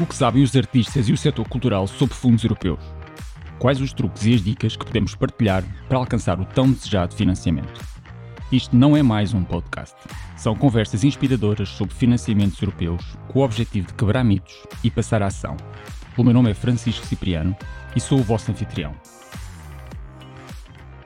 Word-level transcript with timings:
O 0.00 0.06
que 0.06 0.14
sabem 0.14 0.44
os 0.44 0.54
artistas 0.54 1.08
e 1.08 1.12
o 1.12 1.16
setor 1.16 1.48
cultural 1.48 1.88
sobre 1.88 2.14
fundos 2.14 2.44
europeus? 2.44 2.78
Quais 3.58 3.80
os 3.80 3.92
truques 3.92 4.26
e 4.26 4.34
as 4.34 4.40
dicas 4.40 4.76
que 4.76 4.84
podemos 4.84 5.16
partilhar 5.16 5.64
para 5.88 5.98
alcançar 5.98 6.38
o 6.38 6.44
tão 6.44 6.70
desejado 6.70 7.16
financiamento? 7.16 7.84
Isto 8.52 8.76
não 8.76 8.96
é 8.96 9.02
mais 9.02 9.34
um 9.34 9.42
podcast. 9.42 9.96
São 10.36 10.54
conversas 10.54 11.02
inspiradoras 11.02 11.70
sobre 11.70 11.96
financiamentos 11.96 12.62
europeus 12.62 13.16
com 13.26 13.40
o 13.40 13.42
objetivo 13.42 13.88
de 13.88 13.94
quebrar 13.94 14.22
mitos 14.22 14.54
e 14.84 14.90
passar 14.90 15.20
a 15.20 15.26
ação. 15.26 15.56
O 16.16 16.22
meu 16.22 16.32
nome 16.32 16.52
é 16.52 16.54
Francisco 16.54 17.04
Cipriano 17.04 17.56
e 17.96 18.00
sou 18.00 18.20
o 18.20 18.22
vosso 18.22 18.52
anfitrião. 18.52 18.94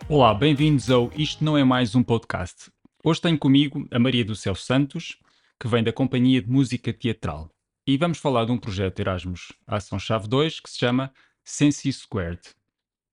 Olá, 0.06 0.34
bem-vindos 0.34 0.90
ao 0.90 1.10
Isto 1.16 1.42
Não 1.42 1.56
É 1.56 1.64
Mais 1.64 1.94
Um 1.94 2.02
Podcast. 2.02 2.70
Hoje 3.02 3.22
tenho 3.22 3.38
comigo 3.38 3.88
a 3.90 3.98
Maria 3.98 4.22
do 4.22 4.36
Céu 4.36 4.54
Santos, 4.54 5.16
que 5.58 5.66
vem 5.66 5.82
da 5.82 5.94
Companhia 5.94 6.42
de 6.42 6.50
Música 6.50 6.92
Teatral 6.92 7.51
e 7.86 7.96
vamos 7.96 8.18
falar 8.18 8.44
de 8.44 8.52
um 8.52 8.58
projeto 8.58 9.00
Erasmus 9.00 9.52
Ação 9.66 9.98
Chave 9.98 10.28
2 10.28 10.60
que 10.60 10.70
se 10.70 10.78
chama 10.78 11.12
Sensi 11.44 11.92
Squared. 11.92 12.40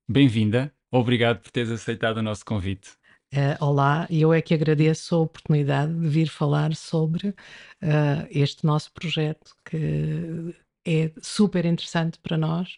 Bem-vinda, 0.07 0.73
obrigado 0.91 1.39
por 1.39 1.51
teres 1.51 1.71
aceitado 1.71 2.17
o 2.17 2.23
nosso 2.23 2.45
convite. 2.45 2.91
Uh, 3.33 3.63
olá, 3.63 4.07
eu 4.09 4.33
é 4.33 4.41
que 4.41 4.53
agradeço 4.53 5.15
a 5.15 5.19
oportunidade 5.19 5.93
de 5.93 6.07
vir 6.07 6.29
falar 6.29 6.75
sobre 6.75 7.29
uh, 7.29 7.35
este 8.29 8.65
nosso 8.65 8.91
projeto 8.91 9.55
que 9.63 10.55
é 10.85 11.11
super 11.21 11.65
interessante 11.65 12.17
para 12.19 12.37
nós 12.37 12.77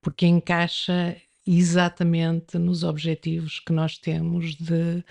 porque 0.00 0.26
encaixa 0.26 1.16
exatamente 1.46 2.58
nos 2.58 2.84
objetivos 2.84 3.60
que 3.60 3.72
nós 3.72 3.98
temos 3.98 4.54
de 4.54 5.04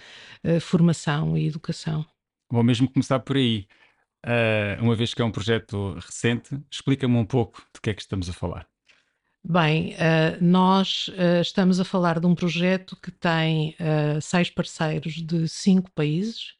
uh, 0.43 0.59
formação 0.61 1.37
e 1.37 1.47
educação. 1.47 2.05
Vou 2.49 2.63
mesmo 2.63 2.89
começar 2.89 3.19
por 3.19 3.37
aí. 3.37 3.65
Uh, 4.25 4.83
uma 4.83 4.95
vez 4.95 5.13
que 5.13 5.21
é 5.21 5.25
um 5.25 5.31
projeto 5.31 5.95
recente, 5.95 6.59
explica-me 6.69 7.15
um 7.15 7.25
pouco 7.25 7.63
de 7.73 7.81
que 7.81 7.89
é 7.89 7.93
que 7.93 8.01
estamos 8.01 8.29
a 8.29 8.33
falar. 8.33 8.67
Bem, 9.43 9.93
uh, 9.93 10.43
nós 10.43 11.07
uh, 11.07 11.41
estamos 11.41 11.79
a 11.79 11.83
falar 11.83 12.19
de 12.19 12.27
um 12.27 12.35
projeto 12.35 12.95
que 13.01 13.09
tem 13.09 13.75
seis 14.21 14.49
parceiros 14.49 15.13
de 15.13 15.47
cinco 15.47 15.89
países. 15.91 16.53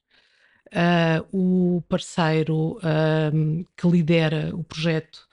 o 1.32 1.84
parceiro 1.88 2.80
que 3.78 3.88
lidera 3.88 4.56
o 4.56 4.64
projeto 4.64 5.28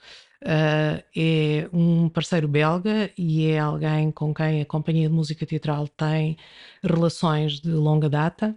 é 0.44 1.68
um 1.72 2.08
parceiro 2.08 2.46
belga 2.46 3.10
e 3.16 3.46
é 3.46 3.58
alguém 3.58 4.10
com 4.10 4.34
quem 4.34 4.60
a 4.60 4.66
Companhia 4.66 5.08
de 5.08 5.14
Música 5.14 5.46
Teatral 5.46 5.88
tem 5.88 6.36
relações 6.82 7.60
de 7.60 7.70
longa 7.70 8.10
data. 8.10 8.54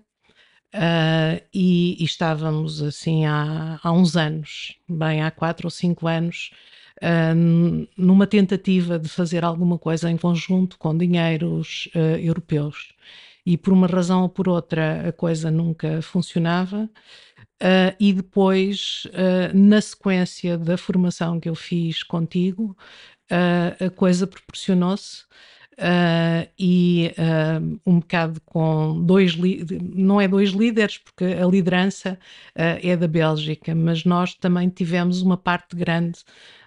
Uh, 0.74 1.44
e, 1.54 2.02
e, 2.02 2.06
estávamos 2.06 2.82
assim 2.82 3.26
há, 3.26 3.78
há 3.84 3.92
uns 3.92 4.16
anos, 4.16 4.78
bem 4.88 5.22
há 5.22 5.30
quatro 5.30 5.68
ou 5.68 5.72
cinco 5.72 6.08
anos, 6.08 6.52
uh, 7.04 7.88
numa 7.98 8.26
tentativa 8.26 8.98
de 8.98 9.10
fazer 9.10 9.44
alguma 9.44 9.78
coisa 9.78 10.10
em 10.10 10.16
conjunto 10.16 10.78
com 10.78 10.98
dinheiros 10.98 11.90
uh, 11.94 12.18
europeus. 12.18 12.94
E 13.46 13.58
por 13.58 13.74
uma 13.74 13.88
razão 13.88 14.22
ou 14.22 14.30
por 14.30 14.48
outra 14.48 15.10
a 15.10 15.12
coisa 15.12 15.52
nunca 15.52 16.02
funcionava. 16.02 16.90
e 18.00 18.14
depois, 18.14 19.08
na 19.54 19.82
sequência 19.82 20.58
da 20.58 20.78
formação 20.78 21.40
que 21.40 21.50
eu 21.50 21.56
fiz 21.56 22.04
contigo, 22.04 22.78
a 23.80 23.90
coisa 23.90 24.28
proporcionou-se 24.28 25.24
uh, 25.74 26.50
e 26.58 27.14
uh, 27.18 27.80
um 27.86 28.00
bocado 28.00 28.42
com 28.42 29.02
dois, 29.04 29.36
não 29.96 30.20
é 30.20 30.28
dois 30.28 30.52
líderes, 30.52 30.98
porque 30.98 31.24
a 31.24 31.46
liderança 31.46 32.18
uh, 32.56 32.80
é 32.82 32.96
da 32.96 33.08
Bélgica, 33.08 33.74
mas 33.74 34.04
nós 34.04 34.34
também 34.36 34.70
tivemos 34.70 35.22
uma 35.22 35.38
parte 35.38 35.76
grande 35.76 36.20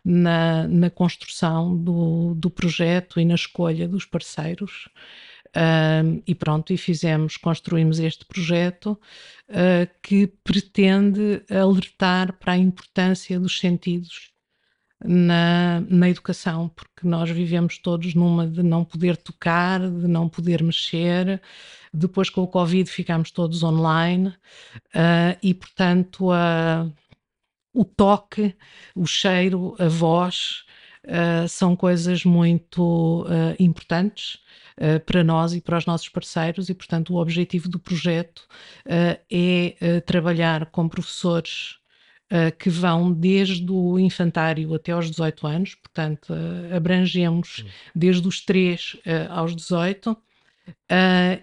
na, 0.05 0.67
na 0.69 0.91
construção 0.91 1.77
do, 1.77 2.35
do 2.35 2.51
projeto 2.51 3.21
e 3.21 3.25
na 3.25 3.35
escolha 3.35 3.89
dos 3.89 4.05
parceiros. 4.05 4.89
Uh, 5.57 6.21
e 6.27 6.35
pronto, 6.35 6.73
e 6.73 6.77
fizemos, 6.77 7.37
construímos 7.37 8.01
este 8.01 8.25
projeto 8.25 8.99
uh, 9.49 9.89
que 10.03 10.27
pretende 10.43 11.45
alertar 11.49 12.33
para 12.41 12.55
a 12.55 12.59
importância 12.59 13.39
dos 13.39 13.61
sentidos 13.61 14.34
na, 15.07 15.81
na 15.89 16.09
educação, 16.09 16.69
porque 16.71 17.07
nós 17.07 17.31
vivemos 17.31 17.79
todos 17.79 18.15
numa 18.15 18.47
de 18.47 18.63
não 18.63 18.85
poder 18.85 19.17
tocar, 19.17 19.79
de 19.81 20.09
não 20.09 20.29
poder 20.29 20.63
mexer. 20.63 21.41
Depois, 21.93 22.31
com 22.31 22.41
o 22.41 22.49
Covid, 22.49 22.91
ficámos 22.91 23.31
todos 23.31 23.63
online 23.63 24.29
uh, 24.29 25.37
e, 25.43 25.53
portanto, 25.53 26.29
o 27.73 27.85
toque, 27.85 28.57
o 28.95 29.07
cheiro, 29.07 29.77
a 29.79 29.89
voz 29.89 30.65
uh, 31.05 31.47
são 31.49 31.77
coisas 31.77 32.25
muito 32.25 33.27
importantes. 33.59 34.43
Uh, 34.77 34.99
para 35.07 35.23
nós 35.23 35.55
e 35.55 35.61
para 35.61 35.79
os 35.79 35.87
nossos 35.87 36.09
parceiros, 36.09 36.69
e 36.69 36.75
portanto 36.75 37.15
o 37.15 37.21
objetivo 37.21 37.69
do 37.69 37.79
projeto 37.79 38.43
é 39.31 40.01
trabalhar 40.05 40.67
com 40.67 40.89
professores 40.89 41.77
que 42.59 42.69
vão 42.69 43.13
desde 43.13 43.71
o 43.71 43.99
infantário 43.99 44.75
até 44.75 44.93
aos 44.93 45.11
18 45.11 45.47
anos, 45.47 45.75
portanto, 45.77 46.33
uh, 46.33 46.75
abrangemos 46.77 47.65
desde 47.95 48.27
os 48.27 48.41
3 48.41 48.95
uh, 48.95 49.01
aos 49.31 49.55
18, 49.55 50.17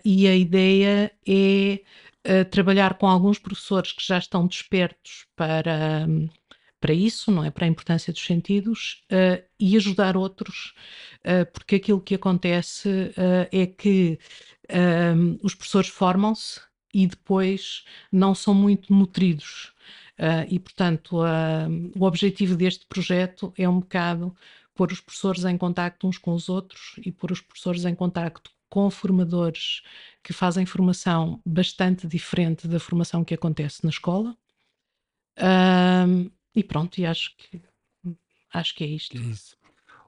e 0.03 0.27
a 0.27 0.35
ideia 0.35 1.11
é 1.27 1.79
trabalhar 2.49 2.95
com 2.95 3.07
alguns 3.07 3.37
professores 3.37 3.91
que 3.91 4.05
já 4.05 4.17
estão 4.17 4.47
despertos 4.47 5.25
para. 5.35 6.07
Para 6.79 6.95
isso, 6.95 7.29
não 7.29 7.45
é? 7.45 7.51
Para 7.51 7.65
a 7.65 7.69
importância 7.69 8.11
dos 8.11 8.25
sentidos 8.25 9.03
uh, 9.11 9.39
e 9.59 9.77
ajudar 9.77 10.17
outros, 10.17 10.73
uh, 11.19 11.45
porque 11.53 11.75
aquilo 11.75 12.01
que 12.01 12.15
acontece 12.15 12.89
uh, 12.89 13.47
é 13.51 13.67
que 13.67 14.17
os 15.43 15.53
professores 15.53 15.89
formam-se 15.89 16.61
e 16.93 17.05
depois 17.05 17.83
não 18.11 18.33
são 18.33 18.53
muito 18.53 18.93
nutridos. 18.93 19.70
Uh, 20.21 20.45
e, 20.47 20.59
portanto, 20.59 21.17
uh, 21.23 21.91
o 21.97 22.05
objetivo 22.05 22.55
deste 22.55 22.85
projeto 22.85 23.51
é 23.57 23.67
um 23.67 23.79
bocado 23.79 24.35
pôr 24.75 24.91
os 24.91 25.01
professores 25.01 25.45
em 25.45 25.57
contacto 25.57 26.07
uns 26.07 26.19
com 26.19 26.33
os 26.33 26.47
outros 26.47 26.93
e 27.03 27.11
pôr 27.11 27.31
os 27.31 27.41
professores 27.41 27.85
em 27.85 27.95
contacto 27.95 28.51
com 28.69 28.87
formadores 28.91 29.81
que 30.23 30.31
fazem 30.31 30.63
formação 30.63 31.41
bastante 31.43 32.07
diferente 32.07 32.67
da 32.67 32.79
formação 32.79 33.23
que 33.23 33.33
acontece 33.33 33.83
na 33.83 33.89
escola. 33.89 34.37
Uh, 35.39 36.31
e 36.55 36.63
pronto, 36.63 36.99
e 36.99 37.05
acho 37.05 37.35
que 37.35 37.59
acho 38.53 38.75
que 38.75 38.83
é 38.83 38.87
isto. 38.87 39.17
É 39.17 39.21
isso. 39.21 39.57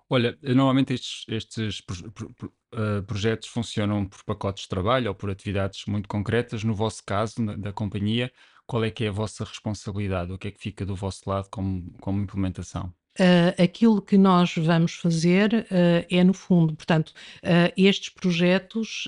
Olha, 0.08 0.38
normalmente 0.44 0.94
estes, 0.94 1.26
estes 1.28 1.80
uh, 1.80 3.02
projetos 3.08 3.48
funcionam 3.48 4.06
por 4.06 4.24
pacotes 4.24 4.64
de 4.64 4.70
trabalho 4.70 5.10
ou 5.10 5.16
por 5.16 5.32
atividades 5.32 5.86
muito 5.88 6.08
concretas. 6.08 6.64
No 6.64 6.76
vosso 6.76 7.04
caso, 7.04 7.42
na, 7.42 7.56
da 7.56 7.74
companhia, 7.74 8.32
qual 8.66 8.84
é 8.84 8.92
que 8.92 9.04
é 9.04 9.10
a 9.10 9.12
vossa 9.12 9.44
responsabilidade? 9.44 10.32
O 10.32 10.38
que 10.38 10.48
é 10.48 10.52
que 10.52 10.60
fica 10.60 10.86
do 10.86 10.96
vosso 10.96 11.30
lado 11.30 11.48
como, 11.50 11.92
como 12.00 12.22
implementação? 12.22 12.94
Uh, 13.20 13.62
aquilo 13.62 14.02
que 14.02 14.18
nós 14.18 14.56
vamos 14.58 14.96
fazer 14.96 15.54
uh, 15.54 16.06
é, 16.10 16.24
no 16.24 16.34
fundo, 16.34 16.76
portanto, 16.76 17.10
uh, 17.44 17.72
estes 17.78 18.10
projetos 18.10 19.08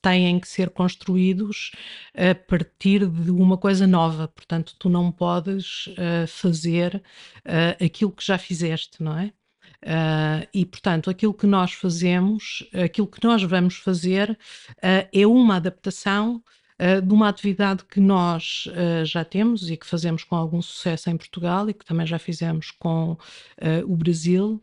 têm 0.00 0.40
que 0.40 0.48
ser 0.48 0.70
construídos 0.70 1.72
a 2.14 2.34
partir 2.34 3.06
de 3.06 3.30
uma 3.30 3.58
coisa 3.58 3.86
nova, 3.86 4.28
portanto, 4.28 4.74
tu 4.78 4.88
não 4.88 5.12
podes 5.12 5.88
fazer 6.26 7.02
aquilo 7.84 8.12
que 8.12 8.24
já 8.24 8.38
fizeste, 8.38 9.02
não 9.02 9.18
é? 9.18 9.32
e, 10.54 10.64
portanto, 10.64 11.10
aquilo 11.10 11.34
que 11.34 11.46
nós 11.46 11.72
fazemos, 11.72 12.66
aquilo 12.84 13.06
que 13.06 13.24
nós 13.24 13.42
vamos 13.42 13.76
fazer 13.76 14.38
é 15.12 15.26
uma 15.26 15.56
adaptação 15.56 16.42
uh, 16.80 17.02
de 17.02 17.12
uma 17.12 17.28
atividade 17.28 17.84
que 17.84 18.00
nós 18.00 18.66
uh, 18.68 19.04
já 19.04 19.24
temos 19.24 19.70
e 19.70 19.76
que 19.76 19.86
fazemos 19.86 20.24
com 20.24 20.36
algum 20.36 20.62
sucesso 20.62 21.10
em 21.10 21.16
Portugal 21.16 21.68
e 21.68 21.74
que 21.74 21.84
também 21.84 22.06
já 22.06 22.18
fizemos 22.18 22.70
com 22.70 23.12
uh, 23.12 23.18
o 23.86 23.96
Brasil. 23.96 24.62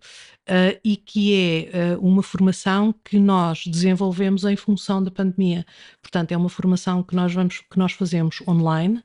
e 0.84 0.96
que 0.96 1.34
é 1.34 1.98
uma 2.00 2.22
formação 2.22 2.94
que 3.04 3.18
nós 3.18 3.66
desenvolvemos 3.66 4.44
em 4.44 4.56
função 4.56 5.04
da 5.04 5.10
pandemia. 5.10 5.66
Portanto, 6.02 6.32
é 6.34 6.38
uma 6.38 6.50
formação 6.50 7.02
que 7.02 7.16
nós, 7.16 7.34
vamos, 7.34 7.62
que 7.62 7.80
nós 7.80 7.94
fazemos 7.94 8.42
online 8.48 9.04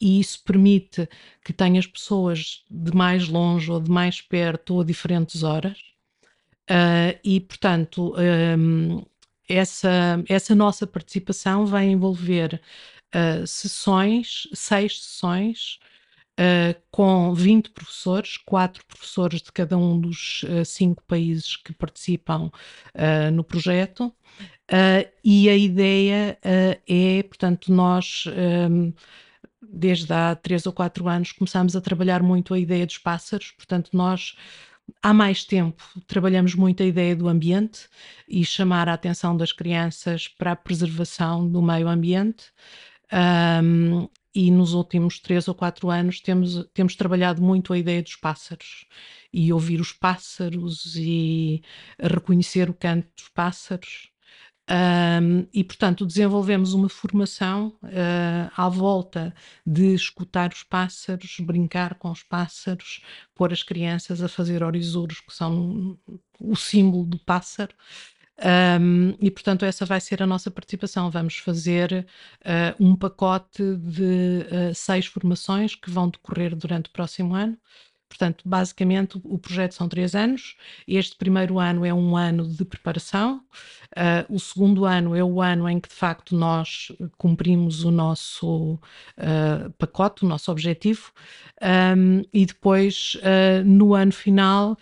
e 0.00 0.20
isso 0.20 0.42
permite 0.44 1.08
que 1.44 1.52
tenhas 1.52 1.86
pessoas 1.86 2.64
de 2.70 2.94
mais 2.94 3.28
longe 3.28 3.70
ou 3.70 3.80
de 3.80 3.90
mais 3.90 4.20
perto 4.20 4.74
ou 4.74 4.80
a 4.80 4.84
diferentes 4.84 5.42
horas. 5.42 5.78
Uh, 6.68 7.14
e, 7.22 7.40
portanto, 7.40 8.12
um, 8.58 9.04
essa, 9.48 10.22
essa 10.28 10.54
nossa 10.54 10.86
participação 10.86 11.66
vai 11.66 11.86
envolver 11.86 12.60
uh, 13.14 13.46
sessões, 13.46 14.48
seis 14.52 15.00
sessões, 15.02 15.78
uh, 16.38 16.80
com 16.90 17.34
20 17.34 17.70
professores, 17.70 18.36
quatro 18.38 18.84
professores 18.86 19.42
de 19.42 19.52
cada 19.52 19.76
um 19.76 20.00
dos 20.00 20.42
uh, 20.44 20.64
cinco 20.64 21.02
países 21.04 21.56
que 21.56 21.72
participam 21.72 22.50
no 23.32 23.44
projeto. 23.44 24.12
e 25.24 25.48
a 25.48 25.56
ideia 25.56 26.38
é, 26.42 27.22
portanto, 27.22 27.72
nós. 27.72 28.24
Um, 28.70 28.92
desde 29.68 30.12
há 30.12 30.34
três 30.34 30.64
ou 30.66 30.72
quatro 30.72 31.08
anos, 31.08 31.32
começámos 31.32 31.74
a 31.74 31.80
trabalhar 31.80 32.22
muito 32.22 32.54
a 32.54 32.58
ideia 32.58 32.86
dos 32.86 32.98
pássaros, 32.98 33.50
portanto, 33.50 33.90
nós 33.92 34.36
há 35.02 35.12
mais 35.12 35.44
tempo 35.44 35.82
trabalhamos 36.06 36.54
muito 36.54 36.82
a 36.82 36.86
ideia 36.86 37.14
do 37.14 37.28
ambiente 37.28 37.88
e 38.28 38.44
chamar 38.44 38.88
a 38.88 38.94
atenção 38.94 39.36
das 39.36 39.52
crianças 39.52 40.28
para 40.28 40.52
a 40.52 40.56
preservação 40.56 41.48
do 41.48 41.62
meio 41.62 41.88
ambiente. 41.88 42.46
Um, 43.12 44.08
e 44.34 44.50
nos 44.50 44.74
últimos 44.74 45.18
três 45.18 45.48
ou 45.48 45.54
quatro 45.54 45.90
anos 45.90 46.20
temos, 46.20 46.68
temos 46.74 46.94
trabalhado 46.94 47.40
muito 47.40 47.72
a 47.72 47.78
ideia 47.78 48.02
dos 48.02 48.16
pássaros 48.16 48.86
e 49.32 49.52
ouvir 49.52 49.80
os 49.80 49.92
pássaros 49.92 50.94
e 50.96 51.62
reconhecer 51.98 52.68
o 52.68 52.74
canto 52.74 53.08
dos 53.16 53.28
pássaros. 53.28 54.10
Um, 54.68 55.46
e, 55.52 55.62
portanto, 55.62 56.04
desenvolvemos 56.04 56.72
uma 56.72 56.88
formação 56.88 57.68
uh, 57.84 58.50
à 58.56 58.68
volta 58.68 59.32
de 59.64 59.94
escutar 59.94 60.52
os 60.52 60.64
pássaros, 60.64 61.36
brincar 61.38 61.94
com 61.94 62.10
os 62.10 62.24
pássaros, 62.24 63.00
pôr 63.32 63.52
as 63.52 63.62
crianças 63.62 64.20
a 64.20 64.28
fazer 64.28 64.64
orisuros, 64.64 65.20
que 65.20 65.32
são 65.32 65.96
o 66.40 66.56
símbolo 66.56 67.04
do 67.04 67.18
pássaro. 67.18 67.74
Um, 68.38 69.16
e, 69.20 69.30
portanto, 69.30 69.64
essa 69.64 69.86
vai 69.86 70.00
ser 70.00 70.22
a 70.22 70.26
nossa 70.26 70.50
participação. 70.50 71.10
Vamos 71.10 71.38
fazer 71.38 72.06
uh, 72.40 72.84
um 72.84 72.96
pacote 72.96 73.62
de 73.76 74.46
uh, 74.50 74.74
seis 74.74 75.06
formações 75.06 75.74
que 75.74 75.90
vão 75.90 76.10
decorrer 76.10 76.54
durante 76.54 76.88
o 76.88 76.92
próximo 76.92 77.34
ano. 77.34 77.56
Portanto, 78.08 78.42
basicamente, 78.46 79.20
o 79.24 79.38
projeto 79.38 79.72
são 79.72 79.88
três 79.88 80.14
anos. 80.14 80.56
Este 80.86 81.16
primeiro 81.16 81.58
ano 81.58 81.84
é 81.84 81.92
um 81.92 82.16
ano 82.16 82.48
de 82.48 82.64
preparação. 82.64 83.42
Uh, 83.96 84.34
o 84.34 84.38
segundo 84.38 84.84
ano 84.84 85.14
é 85.14 85.24
o 85.24 85.42
ano 85.42 85.68
em 85.68 85.80
que, 85.80 85.88
de 85.88 85.94
facto, 85.94 86.34
nós 86.36 86.92
cumprimos 87.18 87.84
o 87.84 87.90
nosso 87.90 88.74
uh, 88.74 89.70
pacote, 89.76 90.24
o 90.24 90.28
nosso 90.28 90.50
objetivo. 90.50 91.12
Um, 91.60 92.22
e 92.32 92.46
depois, 92.46 93.16
uh, 93.16 93.64
no 93.64 93.94
ano 93.94 94.12
final, 94.12 94.76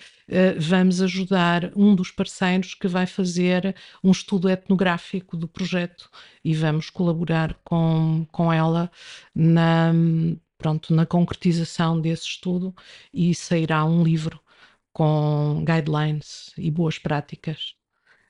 vamos 0.56 1.02
ajudar 1.02 1.70
um 1.76 1.94
dos 1.94 2.10
parceiros 2.10 2.72
que 2.72 2.88
vai 2.88 3.04
fazer 3.06 3.76
um 4.02 4.10
estudo 4.10 4.48
etnográfico 4.48 5.36
do 5.36 5.46
projeto 5.46 6.08
e 6.42 6.54
vamos 6.54 6.88
colaborar 6.88 7.54
com, 7.62 8.26
com 8.32 8.50
ela 8.50 8.90
na 9.34 9.92
pronto, 10.64 10.94
na 10.94 11.04
concretização 11.04 12.00
desse 12.00 12.24
estudo 12.24 12.74
e 13.12 13.34
sairá 13.34 13.84
um 13.84 14.02
livro 14.02 14.40
com 14.94 15.62
guidelines 15.62 16.54
e 16.56 16.70
boas 16.70 16.98
práticas 16.98 17.74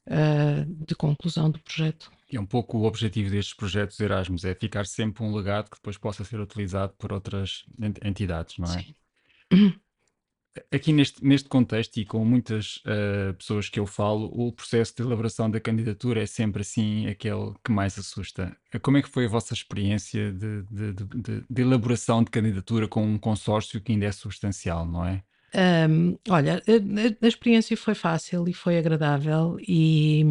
uh, 0.08 0.64
de 0.84 0.96
conclusão 0.96 1.48
do 1.48 1.60
projeto. 1.60 2.10
É 2.32 2.40
um 2.40 2.46
pouco 2.46 2.78
o 2.78 2.84
objetivo 2.86 3.31
destes 3.31 3.54
projetos 3.54 4.00
Erasmus, 4.00 4.44
é 4.44 4.52
ficar 4.52 4.84
sempre 4.84 5.22
um 5.22 5.32
legado 5.32 5.70
que 5.70 5.76
depois 5.76 5.96
possa 5.96 6.25
ser 6.25 6.40
utilizado 6.40 6.92
por 6.98 7.12
outras 7.12 7.64
entidades, 8.04 8.58
não 8.58 8.66
é? 8.66 8.82
Sim. 8.82 9.75
Aqui 10.73 10.93
neste, 10.93 11.25
neste 11.25 11.49
contexto 11.49 11.97
e 11.97 12.05
com 12.05 12.25
muitas 12.25 12.77
uh, 12.77 13.35
pessoas 13.35 13.69
que 13.69 13.81
eu 13.81 13.87
falo, 13.87 14.31
o 14.33 14.53
processo 14.53 14.95
de 14.95 15.03
elaboração 15.03 15.51
da 15.51 15.59
candidatura 15.59 16.23
é 16.23 16.27
sempre 16.27 16.62
assim 16.62 17.09
aquele 17.09 17.55
que 17.65 17.73
mais 17.73 17.99
assusta. 17.99 18.56
Como 18.81 18.97
é 18.97 19.03
que 19.03 19.09
foi 19.09 19.27
a 19.27 19.29
vossa 19.29 19.53
experiência 19.53 20.33
de, 20.33 20.62
de, 20.71 20.93
de, 20.93 21.45
de 21.51 21.62
elaboração 21.62 22.23
de 22.23 22.31
candidatura 22.31 22.87
com 22.87 23.05
um 23.05 23.19
consórcio 23.19 23.81
que 23.81 23.93
ainda 23.93 24.06
é 24.06 24.12
substancial, 24.12 24.87
não 24.87 25.05
é? 25.05 25.25
Um, 25.56 26.19
olha, 26.29 26.61
a, 26.67 27.25
a, 27.25 27.29
experiência 27.29 27.77
foi 27.77 27.95
fácil 27.95 28.49
e 28.49 28.53
foi 28.53 28.77
agradável 28.77 29.56
e, 29.61 30.25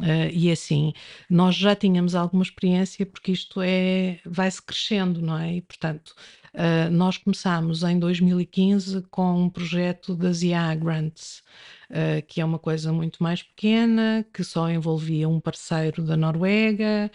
uh, 0.00 0.30
e 0.32 0.48
assim, 0.52 0.92
nós 1.28 1.56
já 1.56 1.74
tínhamos 1.74 2.14
alguma 2.14 2.44
experiência 2.44 3.04
porque 3.04 3.32
isto 3.32 3.60
é, 3.60 4.20
vai-se 4.24 4.62
crescendo, 4.62 5.20
não 5.20 5.36
é? 5.36 5.56
E 5.56 5.62
portanto, 5.62 6.14
uh, 6.54 6.90
nós 6.90 7.16
começámos 7.16 7.82
em 7.82 7.98
2015 7.98 9.02
com 9.10 9.44
um 9.44 9.50
projeto 9.50 10.14
das 10.14 10.42
IA 10.42 10.74
Grants, 10.74 11.42
uh, 11.90 12.24
que 12.26 12.40
é 12.40 12.44
uma 12.44 12.58
coisa 12.58 12.92
muito 12.92 13.22
mais 13.22 13.42
pequena, 13.42 14.24
que 14.32 14.44
só 14.44 14.70
envolvia 14.70 15.28
um 15.28 15.40
parceiro 15.40 16.02
da 16.02 16.16
Noruega, 16.16 17.10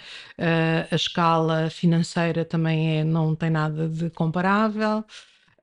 a 0.91 0.95
escala 0.95 1.69
financeira 1.69 2.43
também 2.45 2.99
é, 2.99 3.03
não 3.03 3.35
tem 3.35 3.49
nada 3.49 3.87
de 3.87 4.09
comparável. 4.09 5.03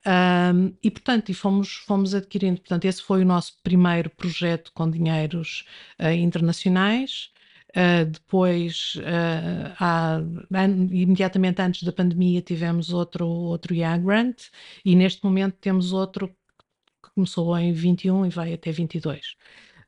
Um, 0.05 0.75
e 0.83 0.91
portanto, 0.91 1.29
e 1.29 1.33
fomos, 1.33 1.75
fomos 1.87 2.13
adquirindo, 2.13 2.59
portanto, 2.59 2.85
esse 2.85 3.01
foi 3.01 3.21
o 3.21 3.25
nosso 3.25 3.53
primeiro 3.63 4.09
projeto 4.09 4.71
com 4.73 4.89
dinheiros 4.89 5.65
uh, 5.99 6.09
internacionais. 6.11 7.31
Uh, 7.75 8.05
depois, 8.05 8.93
uh, 8.97 9.73
há, 9.79 10.19
imediatamente 10.91 11.59
antes 11.59 11.81
da 11.81 11.91
pandemia, 11.91 12.39
tivemos 12.39 12.93
outro, 12.93 13.25
outro 13.27 13.73
IA 13.73 13.97
Grant 13.97 14.43
e 14.85 14.95
neste 14.95 15.23
momento 15.23 15.55
temos 15.59 15.91
outro 15.91 16.27
que 16.27 17.09
começou 17.15 17.57
em 17.57 17.73
21 17.73 18.27
e 18.27 18.29
vai 18.29 18.53
até 18.53 18.71
22. 18.71 19.35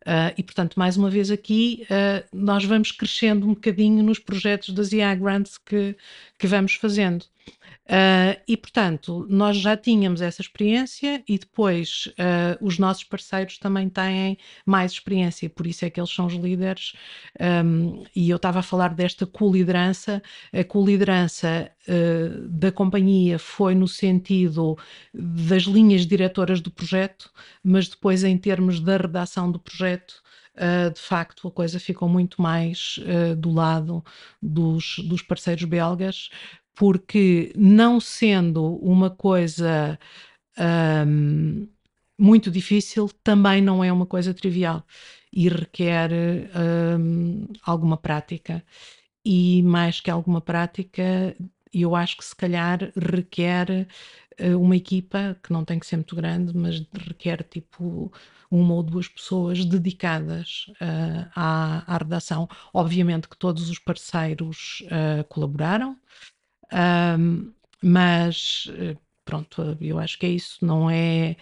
Uh, 0.01 0.33
e, 0.37 0.43
portanto, 0.43 0.75
mais 0.79 0.97
uma 0.97 1.09
vez 1.09 1.29
aqui, 1.31 1.85
nós 2.33 2.63
vamos 2.65 2.91
crescendo 2.91 3.45
um 3.47 3.53
bocadinho 3.53 4.03
nos 4.03 4.19
projetos 4.19 4.73
das 4.73 4.91
IA 4.91 5.13
Grants 5.15 5.57
que, 5.57 5.95
que 6.39 6.47
vamos 6.47 6.75
fazendo. 6.75 7.25
Uh, 7.86 8.42
e, 8.47 8.57
portanto, 8.57 9.27
nós 9.30 9.57
já 9.57 9.77
tínhamos 9.77 10.19
essa 10.19 10.42
experiência 10.42 11.24
e 11.27 11.38
depois 11.38 12.07
uh, 12.13 12.65
os 12.65 12.80
nossos 12.80 13.03
parceiros 13.03 13.59
também 13.59 13.88
têm 13.89 14.39
mais 14.65 14.94
experiência, 14.94 15.47
por 15.51 15.68
isso 15.68 15.86
é 15.86 15.89
que 15.92 16.00
eles 16.00 16.09
são 16.09 16.25
os 16.25 16.33
líderes. 16.33 16.94
Um, 17.39 18.03
e 18.15 18.27
eu 18.27 18.38
estava 18.38 18.59
a 18.59 18.63
falar 18.63 18.95
desta 18.95 19.27
co-liderança. 19.27 20.21
A 20.51 20.63
co-liderança 20.63 21.71
uh, 21.88 22.47
da 22.47 22.71
companhia 22.71 23.38
foi 23.38 23.75
no 23.75 23.88
sentido 23.88 24.75
das 25.13 25.63
linhas 25.63 26.07
diretoras 26.07 26.62
do 26.62 26.71
projeto, 26.71 27.30
mas 27.63 27.88
depois, 27.88 28.24
em 28.24 28.36
termos 28.36 28.80
da 28.80 28.97
redação 28.97 29.51
do 29.51 29.59
projeto, 29.59 30.25
Uh, 30.56 30.89
de 30.94 31.01
facto 31.01 31.50
a 31.50 31.51
coisa 31.51 31.77
ficou 31.81 32.07
muito 32.07 32.42
mais 32.42 32.97
uh, 33.00 33.36
do 33.36 33.51
lado 33.51 34.01
dos, 34.42 35.00
dos 35.00 35.21
parceiros 35.21 35.65
belgas, 35.65 36.30
porque 36.75 37.54
não 37.56 38.00
sendo 38.00 38.75
uma 38.77 39.10
coisa 39.10 39.98
um, 41.07 41.68
muito 42.18 42.51
difícil, 42.51 43.10
também 43.24 43.62
não 43.62 43.83
é 43.83 43.92
uma 43.92 44.06
coisa 44.06 44.33
trivial 44.33 44.83
e 45.31 45.50
requer 45.50 46.12
um, 47.00 47.48
alguma 47.63 47.98
prática. 47.98 48.63
E 49.24 49.63
mais 49.63 50.00
que 50.00 50.12
alguma 50.12 50.39
prática, 50.42 51.36
eu 51.74 51.95
acho 51.95 52.18
que 52.18 52.25
se 52.25 52.36
calhar 52.36 52.92
requer 52.95 53.88
uh, 54.40 54.61
uma 54.61 54.76
equipa 54.76 55.38
que 55.44 55.52
não 55.52 55.66
tem 55.66 55.80
que 55.80 55.85
ser 55.88 55.97
muito 55.97 56.16
grande, 56.16 56.56
mas 56.56 56.85
requer 56.94 57.44
tipo 57.44 58.11
uma 58.49 58.76
ou 58.76 58.83
duas 58.83 59.07
pessoas 59.07 59.66
dedicadas 59.66 60.68
uh, 60.81 61.30
à, 61.35 61.95
à, 61.95 61.97
redação. 61.97 62.47
Obviamente 62.73 63.28
que 63.28 63.38
todos 63.38 63.69
os 63.69 63.80
parceiros 63.80 64.83
uh, 64.85 65.23
colaboraram, 65.28 65.97
um, 66.72 67.52
mas 67.81 68.72
eh, 68.78 68.95
pronto, 69.24 69.78
eu 69.81 70.00
acho 70.00 70.18
que 70.18 70.26
é 70.26 70.30
isso, 70.30 70.66
não 70.66 70.90
é 70.90 71.36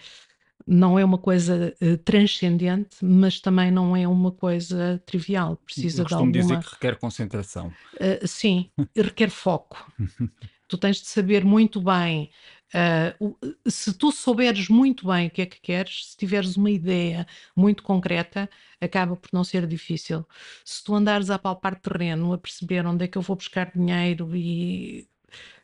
não 0.66 0.98
é 0.98 1.04
uma 1.04 1.18
coisa 1.18 1.74
uh, 1.82 1.98
transcendente, 1.98 2.96
mas 3.04 3.38
também 3.38 3.70
não 3.70 3.94
é 3.94 4.08
uma 4.08 4.32
coisa 4.32 5.02
trivial. 5.04 5.56
Precisa 5.56 6.02
eu 6.02 6.06
de 6.06 6.14
alguma... 6.14 6.32
dizer 6.32 6.58
que 6.58 6.70
requer 6.70 6.96
concentração. 6.96 7.68
Uh, 7.94 8.26
sim, 8.26 8.70
requer 8.96 9.28
foco. 9.28 9.92
tu 10.66 10.78
tens 10.78 11.00
de 11.02 11.06
saber 11.06 11.44
muito 11.44 11.80
bem. 11.80 12.30
Uh, 12.74 13.36
se 13.68 13.92
tu 13.92 14.10
souberes 14.10 14.68
muito 14.68 15.06
bem 15.06 15.28
o 15.28 15.30
que 15.30 15.42
é 15.42 15.46
que 15.46 15.60
queres, 15.60 16.10
se 16.10 16.16
tiveres 16.16 16.56
uma 16.56 16.70
ideia 16.70 17.26
muito 17.54 17.82
concreta, 17.82 18.48
acaba 18.80 19.14
por 19.16 19.28
não 19.32 19.44
ser 19.44 19.66
difícil. 19.66 20.26
Se 20.64 20.82
tu 20.82 20.94
andares 20.94 21.30
a 21.30 21.38
palpar 21.38 21.78
terreno, 21.78 22.32
a 22.32 22.38
perceber 22.38 22.86
onde 22.86 23.04
é 23.04 23.08
que 23.08 23.18
eu 23.18 23.22
vou 23.22 23.36
buscar 23.36 23.70
dinheiro 23.70 24.34
e 24.34 25.06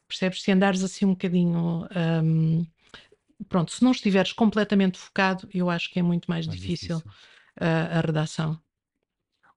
Percebes? 0.07 0.43
Se 0.43 0.51
andares 0.51 0.83
assim 0.83 1.05
um 1.05 1.11
bocadinho. 1.11 1.87
Um, 2.25 2.67
pronto, 3.49 3.73
se 3.73 3.83
não 3.83 3.93
estiveres 3.93 4.33
completamente 4.33 4.99
focado, 4.99 5.49
eu 5.53 5.71
acho 5.71 5.91
que 5.91 5.99
é 5.99 6.03
muito 6.03 6.31
mais, 6.31 6.47
mais 6.47 6.59
difícil, 6.59 6.97
difícil. 6.97 7.13
Uh, 7.61 7.99
a 7.99 8.01
redação. 8.01 8.61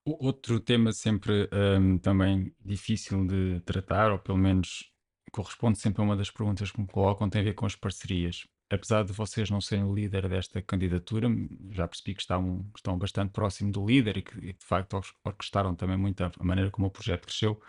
Outro 0.05 0.60
tema 0.60 0.91
sempre 0.91 1.50
um, 1.79 1.98
também 1.98 2.53
difícil 2.63 3.25
de 3.25 3.62
tratar, 3.62 4.12
ou 4.12 4.20
pelo 4.20 4.38
menos 4.38 4.91
corresponde 5.32 5.79
sempre 5.79 6.01
a 6.01 6.05
uma 6.05 6.15
das 6.15 6.29
perguntas 6.29 6.72
que 6.72 6.79
me 6.79 6.88
colocam, 6.88 7.29
tem 7.29 7.41
a 7.41 7.46
ver 7.46 7.53
com 7.53 7.65
as 7.65 7.75
parcerias. 7.75 8.46
Apesar 8.70 9.03
de 9.03 9.13
vocês 9.13 9.50
não 9.50 9.62
serem 9.62 9.86
o 9.86 9.93
líder 9.93 10.27
desta 10.27 10.62
candidatura, 10.62 11.27
já 11.72 11.88
percebi 11.88 12.15
que 12.15 12.22
estão, 12.22 12.65
estão 12.75 12.98
bastante 12.98 13.32
próximo 13.32 13.72
do 13.72 13.86
líder 13.86 14.17
e 14.17 14.22
que, 14.22 14.53
de 14.53 14.65
facto 14.65 15.00
orquestraram 15.24 15.75
também 15.75 15.98
muito 15.98 16.22
a 16.24 16.32
maneira 16.39 16.70
como 16.70 16.88
o 16.88 16.91
projeto 16.91 17.25
cresceu. 17.25 17.62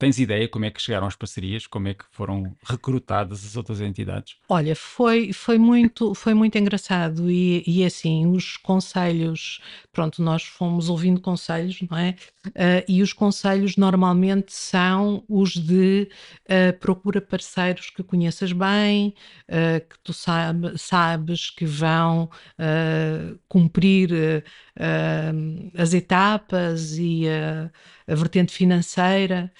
Tens 0.00 0.18
ideia 0.18 0.48
como 0.48 0.64
é 0.64 0.70
que 0.70 0.80
chegaram 0.80 1.06
às 1.06 1.14
parcerias? 1.14 1.66
Como 1.66 1.86
é 1.86 1.92
que 1.92 2.06
foram 2.10 2.56
recrutadas 2.64 3.44
as 3.44 3.54
outras 3.54 3.82
entidades? 3.82 4.36
Olha, 4.48 4.74
foi, 4.74 5.30
foi 5.30 5.58
muito, 5.58 6.14
foi 6.14 6.32
muito 6.32 6.56
engraçado 6.56 7.30
e, 7.30 7.62
e 7.66 7.84
assim, 7.84 8.26
os 8.26 8.56
conselhos, 8.56 9.60
pronto, 9.92 10.22
nós 10.22 10.42
fomos 10.42 10.88
ouvindo 10.88 11.20
conselhos, 11.20 11.82
não 11.82 11.98
é? 11.98 12.16
Uh, 12.46 12.82
e 12.88 13.02
os 13.02 13.12
conselhos 13.12 13.76
normalmente 13.76 14.54
são 14.54 15.22
os 15.28 15.50
de 15.50 16.08
uh, 16.46 16.78
procura 16.78 17.20
parceiros 17.20 17.90
que 17.90 18.02
conheças 18.02 18.52
bem, 18.52 19.14
uh, 19.50 19.86
que 19.86 19.98
tu 20.02 20.14
sabe, 20.14 20.78
sabes 20.78 21.50
que 21.50 21.66
vão 21.66 22.30
cumprir 23.48 24.10
as 25.76 25.92
etapas 25.92 26.96
e 26.96 27.26
a 27.28 27.70
vertente 28.14 28.52
financeira. 28.52 29.52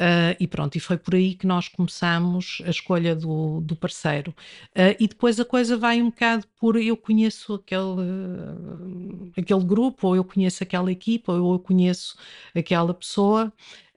Uh, 0.00 0.32
e 0.40 0.46
pronto, 0.46 0.76
e 0.76 0.80
foi 0.80 0.96
por 0.96 1.14
aí 1.14 1.34
que 1.34 1.46
nós 1.46 1.68
começamos 1.68 2.62
a 2.64 2.70
escolha 2.70 3.14
do, 3.14 3.60
do 3.60 3.76
parceiro. 3.76 4.34
Uh, 4.70 4.96
e 4.98 5.06
depois 5.06 5.38
a 5.38 5.44
coisa 5.44 5.76
vai 5.76 6.00
um 6.00 6.06
bocado 6.06 6.46
por 6.58 6.76
eu 6.76 6.96
conheço 6.96 7.52
aquele, 7.52 7.82
uh, 7.82 9.32
aquele 9.36 9.62
grupo, 9.62 10.08
ou 10.08 10.16
eu 10.16 10.24
conheço 10.24 10.62
aquela 10.62 10.90
equipa, 10.90 11.34
ou 11.34 11.52
eu 11.52 11.58
conheço 11.58 12.16
aquela 12.54 12.94
pessoa. 12.94 13.52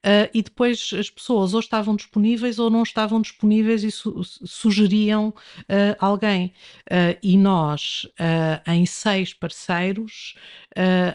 Uh, 0.05 0.27
e 0.33 0.41
depois 0.41 0.91
as 0.99 1.09
pessoas 1.09 1.53
ou 1.53 1.61
estavam 1.61 1.95
disponíveis 1.95 2.59
ou 2.59 2.69
não 2.69 2.83
estavam 2.83 3.21
disponíveis 3.21 3.85
e 3.85 3.91
su 3.91 4.21
sugeriam 4.21 5.29
uh, 5.29 5.95
alguém. 5.97 6.53
Uh, 6.91 7.17
e 7.23 7.37
nós, 7.37 8.05
em 8.67 8.85
seis 8.85 9.33
parceiros, 9.33 10.35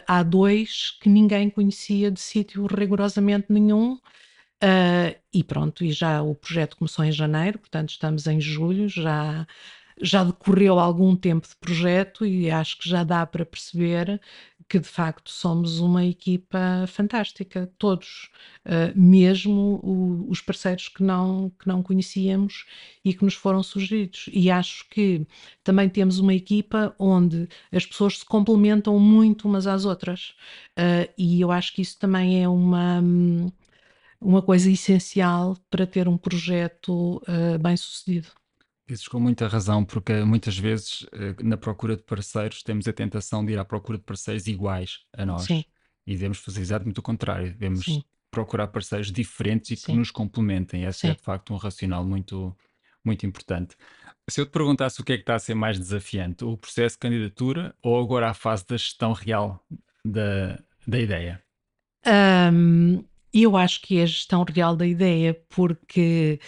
há 0.07 0.23
dois 0.23 0.97
que 0.99 1.07
ninguém 1.09 1.49
conhecia 1.49 2.09
de 2.09 2.19
sítio 2.19 2.65
rigorosamente 2.65 3.47
nenhum. 3.49 3.99
Uh, 4.61 5.15
e 5.33 5.41
pronto, 5.43 5.85
e 5.85 5.91
já 5.91 6.21
o 6.21 6.35
projeto 6.35 6.75
começou 6.75 7.05
em 7.05 7.11
janeiro, 7.13 7.59
portanto 7.59 7.91
estamos 7.91 8.27
em 8.27 8.41
julho, 8.41 8.89
já, 8.89 9.47
já 10.01 10.21
decorreu 10.23 10.77
algum 10.79 11.15
tempo 11.15 11.47
de 11.47 11.55
projeto 11.55 12.25
e 12.25 12.51
acho 12.51 12.77
que 12.77 12.89
já 12.89 13.05
dá 13.05 13.25
para 13.25 13.45
perceber 13.45 14.19
que 14.67 14.77
de 14.79 14.87
facto 14.87 15.31
somos 15.31 15.79
uma 15.79 16.05
equipa 16.05 16.85
fantástica, 16.87 17.71
todos, 17.77 18.29
uh, 18.65 18.91
mesmo 18.99 19.79
o, 19.81 20.29
os 20.29 20.41
parceiros 20.41 20.89
que 20.89 21.01
não, 21.03 21.51
que 21.59 21.67
não 21.67 21.81
conhecíamos 21.81 22.65
e 23.03 23.13
que 23.13 23.23
nos 23.23 23.33
foram 23.35 23.63
sugeridos. 23.63 24.29
E 24.31 24.51
acho 24.51 24.87
que 24.89 25.25
também 25.63 25.89
temos 25.89 26.19
uma 26.19 26.33
equipa 26.35 26.93
onde 26.99 27.47
as 27.71 27.85
pessoas 27.85 28.19
se 28.19 28.25
complementam 28.25 28.99
muito 28.99 29.47
umas 29.47 29.65
às 29.65 29.85
outras, 29.85 30.35
uh, 30.77 31.09
e 31.17 31.41
eu 31.41 31.51
acho 31.51 31.73
que 31.73 31.81
isso 31.81 31.97
também 31.97 32.43
é 32.43 32.47
uma. 32.47 32.99
Hum, 33.01 33.51
uma 34.21 34.41
coisa 34.41 34.69
essencial 34.69 35.57
para 35.69 35.87
ter 35.87 36.07
um 36.07 36.17
projeto 36.17 37.17
uh, 37.17 37.57
bem 37.59 37.77
sucedido. 37.77 38.27
Dizes 38.87 39.07
com 39.07 39.19
muita 39.19 39.47
razão, 39.47 39.85
porque 39.85 40.23
muitas 40.23 40.57
vezes 40.57 41.03
uh, 41.03 41.35
na 41.43 41.57
procura 41.57 41.95
de 41.95 42.03
parceiros 42.03 42.63
temos 42.63 42.87
a 42.87 42.93
tentação 42.93 43.45
de 43.45 43.53
ir 43.53 43.59
à 43.59 43.65
procura 43.65 43.97
de 43.97 44.03
parceiros 44.03 44.47
iguais 44.47 44.99
a 45.13 45.25
nós. 45.25 45.43
Sim. 45.43 45.63
E 46.05 46.13
devemos 46.13 46.39
fazer 46.39 46.61
exatamente 46.61 46.99
o 46.99 47.03
contrário. 47.03 47.51
Devemos 47.51 47.85
Sim. 47.85 48.03
procurar 48.31 48.67
parceiros 48.67 49.11
diferentes 49.11 49.71
e 49.71 49.75
que 49.75 49.91
Sim. 49.91 49.97
nos 49.97 50.11
complementem. 50.11 50.83
Esse 50.83 51.07
é 51.07 51.13
de 51.13 51.21
facto 51.21 51.53
um 51.53 51.57
racional 51.57 52.03
muito, 52.03 52.55
muito 53.05 53.25
importante. 53.25 53.75
Se 54.29 54.41
eu 54.41 54.45
te 54.45 54.51
perguntasse 54.51 55.01
o 55.01 55.03
que 55.03 55.13
é 55.13 55.15
que 55.17 55.23
está 55.23 55.35
a 55.35 55.39
ser 55.39 55.55
mais 55.55 55.77
desafiante, 55.77 56.43
o 56.43 56.57
processo 56.57 56.95
de 56.95 56.99
candidatura 56.99 57.75
ou 57.81 57.99
agora 57.99 58.29
a 58.29 58.33
fase 58.33 58.65
da 58.67 58.77
gestão 58.77 59.13
real 59.13 59.63
da, 60.03 60.59
da 60.87 60.99
ideia? 60.99 61.43
Um, 62.05 63.03
eu 63.33 63.55
acho 63.57 63.81
que 63.81 63.99
é 63.99 64.03
a 64.03 64.05
gestão 64.05 64.43
real 64.43 64.75
da 64.75 64.85
ideia, 64.85 65.33
porque 65.49 66.39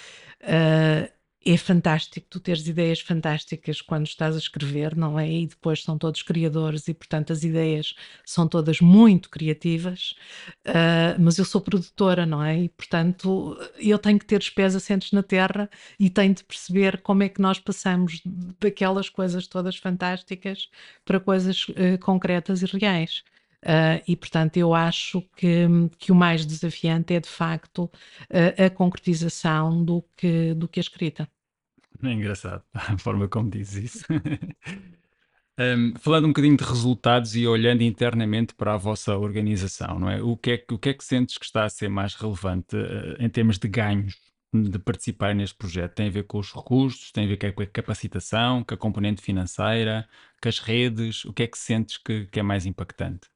uh, 0.43 1.11
é 1.43 1.57
fantástico 1.57 2.27
tu 2.29 2.39
teres 2.39 2.67
ideias 2.67 2.99
fantásticas 2.99 3.81
quando 3.81 4.05
estás 4.05 4.35
a 4.35 4.39
escrever, 4.39 4.95
não 4.95 5.19
é? 5.19 5.29
E 5.29 5.47
depois 5.47 5.81
são 5.83 5.97
todos 5.97 6.21
criadores 6.21 6.87
e, 6.87 6.93
portanto, 6.93 7.33
as 7.33 7.43
ideias 7.43 7.95
são 8.23 8.47
todas 8.47 8.79
muito 8.79 9.29
criativas, 9.29 10.13
uh, 10.67 11.19
mas 11.19 11.39
eu 11.39 11.45
sou 11.45 11.59
produtora, 11.61 12.25
não 12.27 12.43
é? 12.43 12.59
E, 12.63 12.69
portanto, 12.69 13.57
eu 13.79 13.97
tenho 13.97 14.19
que 14.19 14.25
ter 14.25 14.39
os 14.39 14.49
pés 14.51 14.75
assentes 14.75 15.11
na 15.11 15.23
terra 15.23 15.69
e 15.99 16.09
tenho 16.09 16.33
de 16.35 16.43
perceber 16.43 17.01
como 17.01 17.23
é 17.23 17.29
que 17.29 17.41
nós 17.41 17.59
passamos 17.59 18.21
daquelas 18.59 19.09
coisas 19.09 19.47
todas 19.47 19.75
fantásticas 19.77 20.69
para 21.03 21.19
coisas 21.19 21.67
uh, 21.69 21.97
concretas 22.01 22.61
e 22.61 22.65
reais. 22.65 23.23
Uh, 23.63 24.01
e, 24.07 24.15
portanto, 24.15 24.57
eu 24.57 24.73
acho 24.73 25.21
que, 25.35 25.67
que 25.99 26.11
o 26.11 26.15
mais 26.15 26.45
desafiante 26.45 27.13
é, 27.13 27.19
de 27.19 27.29
facto, 27.29 27.83
uh, 27.83 28.65
a 28.65 28.69
concretização 28.69 29.83
do 29.83 30.03
que, 30.17 30.53
do 30.55 30.67
que 30.67 30.79
a 30.79 30.81
escrita. 30.81 31.29
É 32.03 32.11
engraçado 32.11 32.63
a 32.73 32.97
forma 32.97 33.27
como 33.27 33.49
dizes 33.49 33.95
isso. 33.95 34.05
um, 35.59 35.93
falando 35.99 36.25
um 36.25 36.29
bocadinho 36.29 36.57
de 36.57 36.63
resultados 36.63 37.35
e 37.35 37.45
olhando 37.45 37.83
internamente 37.83 38.55
para 38.55 38.73
a 38.73 38.77
vossa 38.77 39.15
organização, 39.15 39.99
não 39.99 40.09
é? 40.09 40.21
O 40.21 40.35
que 40.35 40.51
é 40.51 40.57
que, 40.57 40.73
o 40.73 40.79
que, 40.79 40.89
é 40.89 40.93
que 40.93 41.03
sentes 41.03 41.37
que 41.37 41.45
está 41.45 41.63
a 41.63 41.69
ser 41.69 41.89
mais 41.89 42.15
relevante 42.15 42.75
uh, 42.75 43.15
em 43.19 43.29
termos 43.29 43.59
de 43.59 43.67
ganhos 43.67 44.17
de 44.53 44.79
participar 44.79 45.35
neste 45.35 45.55
projeto? 45.55 45.93
Tem 45.93 46.07
a 46.07 46.11
ver 46.11 46.23
com 46.23 46.39
os 46.39 46.51
recursos, 46.51 47.11
tem 47.11 47.25
a 47.25 47.27
ver 47.27 47.53
com 47.53 47.61
a 47.61 47.65
capacitação, 47.67 48.63
com 48.63 48.73
a 48.73 48.77
componente 48.77 49.21
financeira, 49.21 50.09
com 50.41 50.49
as 50.49 50.57
redes? 50.57 51.25
O 51.25 51.31
que 51.31 51.43
é 51.43 51.47
que 51.47 51.59
sentes 51.59 51.97
que, 51.97 52.25
que 52.25 52.39
é 52.39 52.43
mais 52.43 52.65
impactante? 52.65 53.29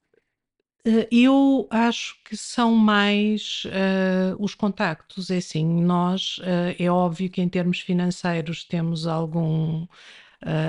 Eh, 0.86 1.08
eu 1.12 1.68
acho 1.72 2.16
que 2.24 2.38
são 2.38 2.76
mais 2.76 3.64
uh, 3.66 4.36
os 4.44 4.54
contactos. 4.56 5.30
É 5.32 5.38
assim, 5.38 5.66
nós, 5.84 6.38
uh, 6.40 6.76
é 6.78 6.90
óbvio 6.90 7.30
que 7.30 7.42
em 7.42 7.50
termos 7.50 7.80
financeiros 7.80 8.64
temos 8.64 9.08
algum 9.08 9.84
uh, 9.84 9.88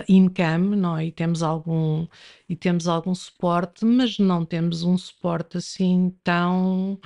income, 0.08 0.74
não 0.76 0.96
é? 0.96 1.06
E 1.06 1.12
temos 1.12 1.42
algum, 1.42 2.06
e 2.48 2.56
temos 2.56 2.88
algum 2.88 3.14
suporte, 3.14 3.84
mas 3.84 4.18
não 4.18 4.44
temos 4.44 4.82
um 4.82 4.96
suporte 4.98 5.58
assim 5.58 6.14
tão 6.24 6.98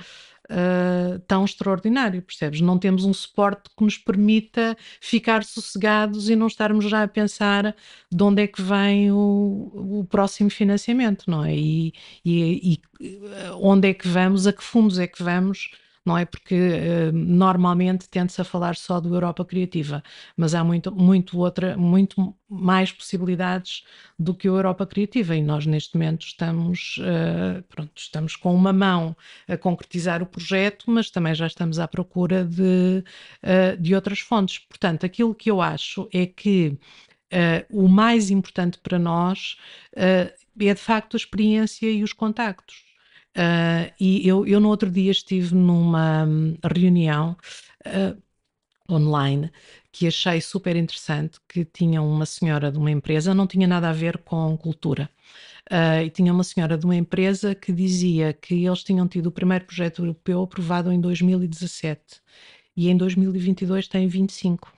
uh, 0.51 1.19
tão 1.27 1.45
extraordinário, 1.45 2.21
percebes? 2.21 2.61
Não 2.61 2.77
temos 2.77 3.05
um 3.05 3.13
suporte 3.13 3.69
que 3.75 3.83
nos 3.83 3.97
permita 3.97 4.77
ficar 4.99 5.43
sossegados 5.43 6.29
e 6.29 6.35
não 6.35 6.47
estarmos 6.47 6.85
já 6.89 7.03
a 7.03 7.07
pensar 7.07 7.75
de 8.11 8.23
onde 8.23 8.43
é 8.43 8.47
que 8.47 8.61
vem 8.61 9.11
o, 9.11 9.99
o 10.01 10.05
próximo 10.09 10.49
financiamento, 10.49 11.29
não 11.29 11.43
é? 11.43 11.55
E, 11.55 11.93
e, 12.25 12.73
e 12.73 12.81
onde 13.59 13.89
é 13.89 13.93
que 13.93 14.07
vamos, 14.07 14.45
a 14.45 14.53
que 14.53 14.63
fundos 14.63 14.99
é 14.99 15.07
que 15.07 15.23
vamos 15.23 15.71
não 16.05 16.17
é? 16.17 16.25
Porque 16.25 16.55
uh, 16.55 17.11
normalmente 17.13 18.09
tende-se 18.09 18.41
a 18.41 18.43
falar 18.43 18.75
só 18.75 18.99
do 18.99 19.13
Europa 19.13 19.45
Criativa, 19.45 20.03
mas 20.35 20.55
há 20.55 20.63
muito, 20.63 20.91
muito, 20.91 21.37
outra, 21.37 21.77
muito 21.77 22.35
mais 22.49 22.91
possibilidades 22.91 23.83
do 24.17 24.33
que 24.33 24.49
o 24.49 24.57
Europa 24.57 24.85
Criativa 24.85 25.35
e 25.35 25.43
nós 25.43 25.65
neste 25.65 25.95
momento 25.95 26.25
estamos, 26.25 26.97
uh, 26.99 27.61
pronto, 27.69 27.91
estamos 27.95 28.35
com 28.35 28.53
uma 28.53 28.73
mão 28.73 29.15
a 29.47 29.55
concretizar 29.57 30.23
o 30.23 30.25
projeto, 30.25 30.85
mas 30.89 31.11
também 31.11 31.35
já 31.35 31.47
estamos 31.47 31.79
à 31.79 31.87
procura 31.87 32.43
de, 32.43 33.03
uh, 33.43 33.77
de 33.79 33.93
outras 33.93 34.19
fontes. 34.19 34.59
Portanto, 34.59 35.05
aquilo 35.05 35.35
que 35.35 35.51
eu 35.51 35.61
acho 35.61 36.09
é 36.11 36.25
que 36.25 36.77
o 37.69 37.87
mais 37.87 38.29
importante 38.29 38.77
para 38.79 38.99
nós 38.99 39.55
é 39.95 40.33
de 40.57 40.75
facto 40.75 41.15
a 41.15 41.17
experiência 41.17 41.89
e 41.89 42.03
os 42.03 42.11
contactos. 42.11 42.90
Uh, 43.37 43.91
e 43.99 44.27
eu, 44.27 44.45
eu 44.45 44.59
no 44.59 44.67
outro 44.67 44.89
dia 44.89 45.11
estive 45.11 45.55
numa 45.55 46.25
hum, 46.25 46.57
reunião 46.63 47.37
uh, 47.85 48.21
online 48.93 49.49
que 49.91 50.07
achei 50.07 50.41
super 50.41 50.75
interessante, 50.75 51.39
que 51.47 51.65
tinha 51.65 52.01
uma 52.01 52.25
senhora 52.25 52.71
de 52.71 52.77
uma 52.77 52.91
empresa, 52.91 53.33
não 53.33 53.47
tinha 53.47 53.67
nada 53.67 53.89
a 53.89 53.93
ver 53.93 54.17
com 54.19 54.57
cultura. 54.57 55.09
Uh, 55.71 56.03
e 56.05 56.09
tinha 56.09 56.33
uma 56.33 56.43
senhora 56.43 56.77
de 56.77 56.85
uma 56.85 56.95
empresa 56.95 57.55
que 57.55 57.71
dizia 57.71 58.33
que 58.33 58.65
eles 58.65 58.83
tinham 58.83 59.07
tido 59.07 59.27
o 59.27 59.31
primeiro 59.31 59.65
projeto 59.65 60.01
europeu 60.01 60.41
aprovado 60.43 60.91
em 60.91 60.99
2017 60.99 62.21
e 62.75 62.89
em 62.89 62.97
2022 62.97 63.87
tem 63.87 64.07
25. 64.07 64.73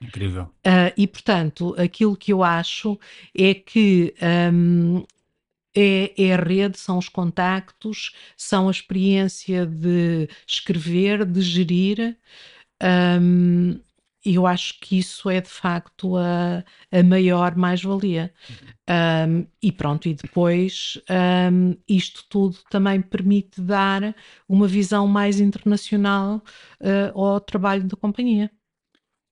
Incrível. 0.00 0.44
Uh, 0.66 0.92
e 0.96 1.06
portanto, 1.06 1.74
aquilo 1.78 2.16
que 2.16 2.32
eu 2.32 2.42
acho 2.42 2.98
é 3.36 3.54
que 3.54 4.14
um, 4.52 5.04
é, 5.78 6.12
é, 6.16 6.34
a 6.34 6.36
rede, 6.36 6.78
são 6.78 6.98
os 6.98 7.08
contactos, 7.08 8.12
são 8.36 8.68
a 8.68 8.70
experiência 8.70 9.66
de 9.66 10.28
escrever, 10.46 11.24
de 11.24 11.40
gerir. 11.40 12.18
Um, 12.82 13.80
eu 14.24 14.46
acho 14.46 14.80
que 14.80 14.98
isso 14.98 15.30
é 15.30 15.40
de 15.40 15.48
facto 15.48 16.16
a, 16.16 16.64
a 16.92 17.02
maior 17.02 17.56
mais-valia. 17.56 18.34
Um, 18.90 19.46
e 19.62 19.70
pronto, 19.72 20.08
e 20.08 20.14
depois 20.14 21.00
um, 21.52 21.76
isto 21.88 22.24
tudo 22.28 22.58
também 22.70 23.00
permite 23.02 23.60
dar 23.60 24.14
uma 24.48 24.66
visão 24.66 25.06
mais 25.06 25.40
internacional 25.40 26.42
uh, 26.80 27.18
ao 27.20 27.40
trabalho 27.40 27.84
da 27.84 27.96
companhia. 27.96 28.50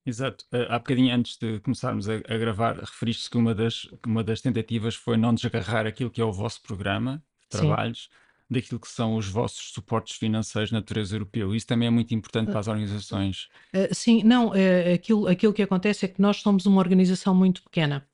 Exato. 0.07 0.45
Uh, 0.53 0.65
há 0.69 0.79
bocadinho 0.79 1.13
antes 1.13 1.37
de 1.37 1.59
começarmos 1.59 2.07
a, 2.07 2.13
a 2.15 2.37
gravar, 2.37 2.79
referiste 2.79 3.29
que 3.29 3.37
uma 3.37 3.53
das, 3.53 3.81
que 3.81 4.07
uma 4.07 4.23
das 4.23 4.39
tentativas 4.39 4.95
foi 4.95 5.17
não 5.17 5.33
desgarrar 5.33 5.85
aquilo 5.85 6.09
que 6.09 6.21
é 6.21 6.23
o 6.23 6.31
vosso 6.31 6.61
programa 6.61 7.21
de 7.41 7.59
trabalhos 7.59 8.09
daquilo 8.49 8.79
que 8.79 8.87
são 8.87 9.17
os 9.17 9.27
vossos 9.27 9.73
suportes 9.73 10.15
financeiros 10.15 10.71
na 10.71 10.79
natureza 10.79 11.13
europeu. 11.13 11.53
Isso 11.53 11.67
também 11.67 11.89
é 11.89 11.91
muito 11.91 12.15
importante 12.15 12.49
para 12.49 12.61
as 12.61 12.69
organizações. 12.69 13.49
Uh, 13.75 13.93
sim, 13.93 14.23
não, 14.23 14.53
aquilo, 14.93 15.27
aquilo 15.27 15.51
que 15.51 15.61
acontece 15.61 16.05
é 16.05 16.07
que 16.07 16.21
nós 16.21 16.37
somos 16.37 16.65
uma 16.65 16.79
organização 16.79 17.35
muito 17.35 17.61
pequena. 17.61 18.07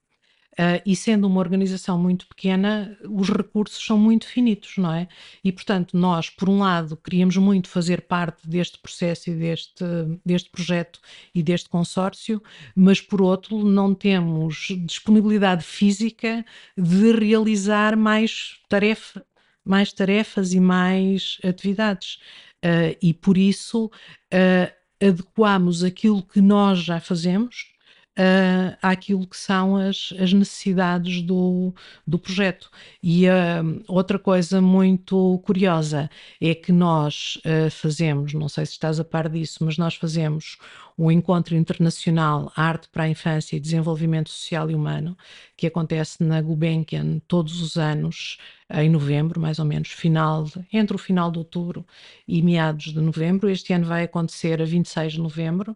Uh, 0.53 0.77
e 0.85 0.95
sendo 0.95 1.25
uma 1.25 1.39
organização 1.39 1.97
muito 1.97 2.27
pequena, 2.27 2.95
os 3.09 3.27
recursos 3.27 3.83
são 3.83 3.97
muito 3.97 4.27
finitos, 4.27 4.77
não 4.77 4.93
é? 4.93 5.07
E, 5.43 5.51
portanto, 5.51 5.97
nós, 5.97 6.29
por 6.29 6.47
um 6.47 6.59
lado, 6.59 6.95
queríamos 6.95 7.35
muito 7.37 7.67
fazer 7.67 8.01
parte 8.01 8.47
deste 8.47 8.77
processo 8.77 9.31
e 9.31 9.35
deste, 9.35 9.83
deste 10.23 10.51
projeto 10.51 10.99
e 11.33 11.41
deste 11.41 11.67
consórcio, 11.69 12.41
mas, 12.75 13.01
por 13.01 13.19
outro, 13.19 13.63
não 13.63 13.95
temos 13.95 14.67
disponibilidade 14.85 15.63
física 15.63 16.45
de 16.77 17.11
realizar 17.13 17.97
mais, 17.97 18.59
tarefa, 18.69 19.25
mais 19.65 19.91
tarefas 19.91 20.53
e 20.53 20.59
mais 20.59 21.39
atividades. 21.43 22.19
Uh, 22.63 22.95
e, 23.01 23.11
por 23.11 23.39
isso, 23.39 23.85
uh, 23.87 24.71
adequamos 25.03 25.83
aquilo 25.83 26.21
que 26.21 26.41
nós 26.41 26.77
já 26.79 26.99
fazemos 26.99 27.72
uh, 28.17 28.77
àquilo 28.81 29.27
que 29.27 29.37
são 29.37 29.75
as, 29.75 30.13
as 30.19 30.33
necessidades 30.33 31.21
do, 31.21 31.73
do 32.05 32.19
projeto. 32.19 32.69
E 33.01 33.27
uh, 33.27 33.83
outra 33.87 34.19
coisa 34.19 34.61
muito 34.61 35.39
curiosa 35.45 36.09
é 36.41 36.53
que 36.53 36.71
nós 36.71 37.39
uh, 37.45 37.69
fazemos, 37.71 38.33
não 38.33 38.49
sei 38.49 38.65
se 38.65 38.73
estás 38.73 38.99
a 38.99 39.03
par 39.03 39.29
disso, 39.29 39.63
mas 39.63 39.77
nós 39.77 39.95
fazemos 39.95 40.57
o 40.97 41.11
Encontro 41.11 41.55
Internacional 41.55 42.51
Arte 42.55 42.87
para 42.89 43.03
a 43.03 43.09
Infância 43.09 43.55
e 43.55 43.59
Desenvolvimento 43.59 44.29
Social 44.29 44.69
e 44.69 44.75
Humano, 44.75 45.17
que 45.57 45.67
acontece 45.67 46.23
na 46.23 46.41
Gulbenkian 46.41 47.19
todos 47.27 47.61
os 47.61 47.77
anos, 47.77 48.37
em 48.73 48.89
novembro, 48.89 49.39
mais 49.39 49.59
ou 49.59 49.65
menos, 49.65 49.89
final 49.89 50.47
entre 50.71 50.95
o 50.95 50.99
final 50.99 51.31
de 51.31 51.37
outubro 51.37 51.85
e 52.27 52.41
meados 52.41 52.93
de 52.93 52.99
novembro. 52.99 53.49
Este 53.49 53.73
ano 53.73 53.85
vai 53.85 54.03
acontecer 54.03 54.61
a 54.61 54.65
26 54.65 55.13
de 55.13 55.19
novembro. 55.19 55.75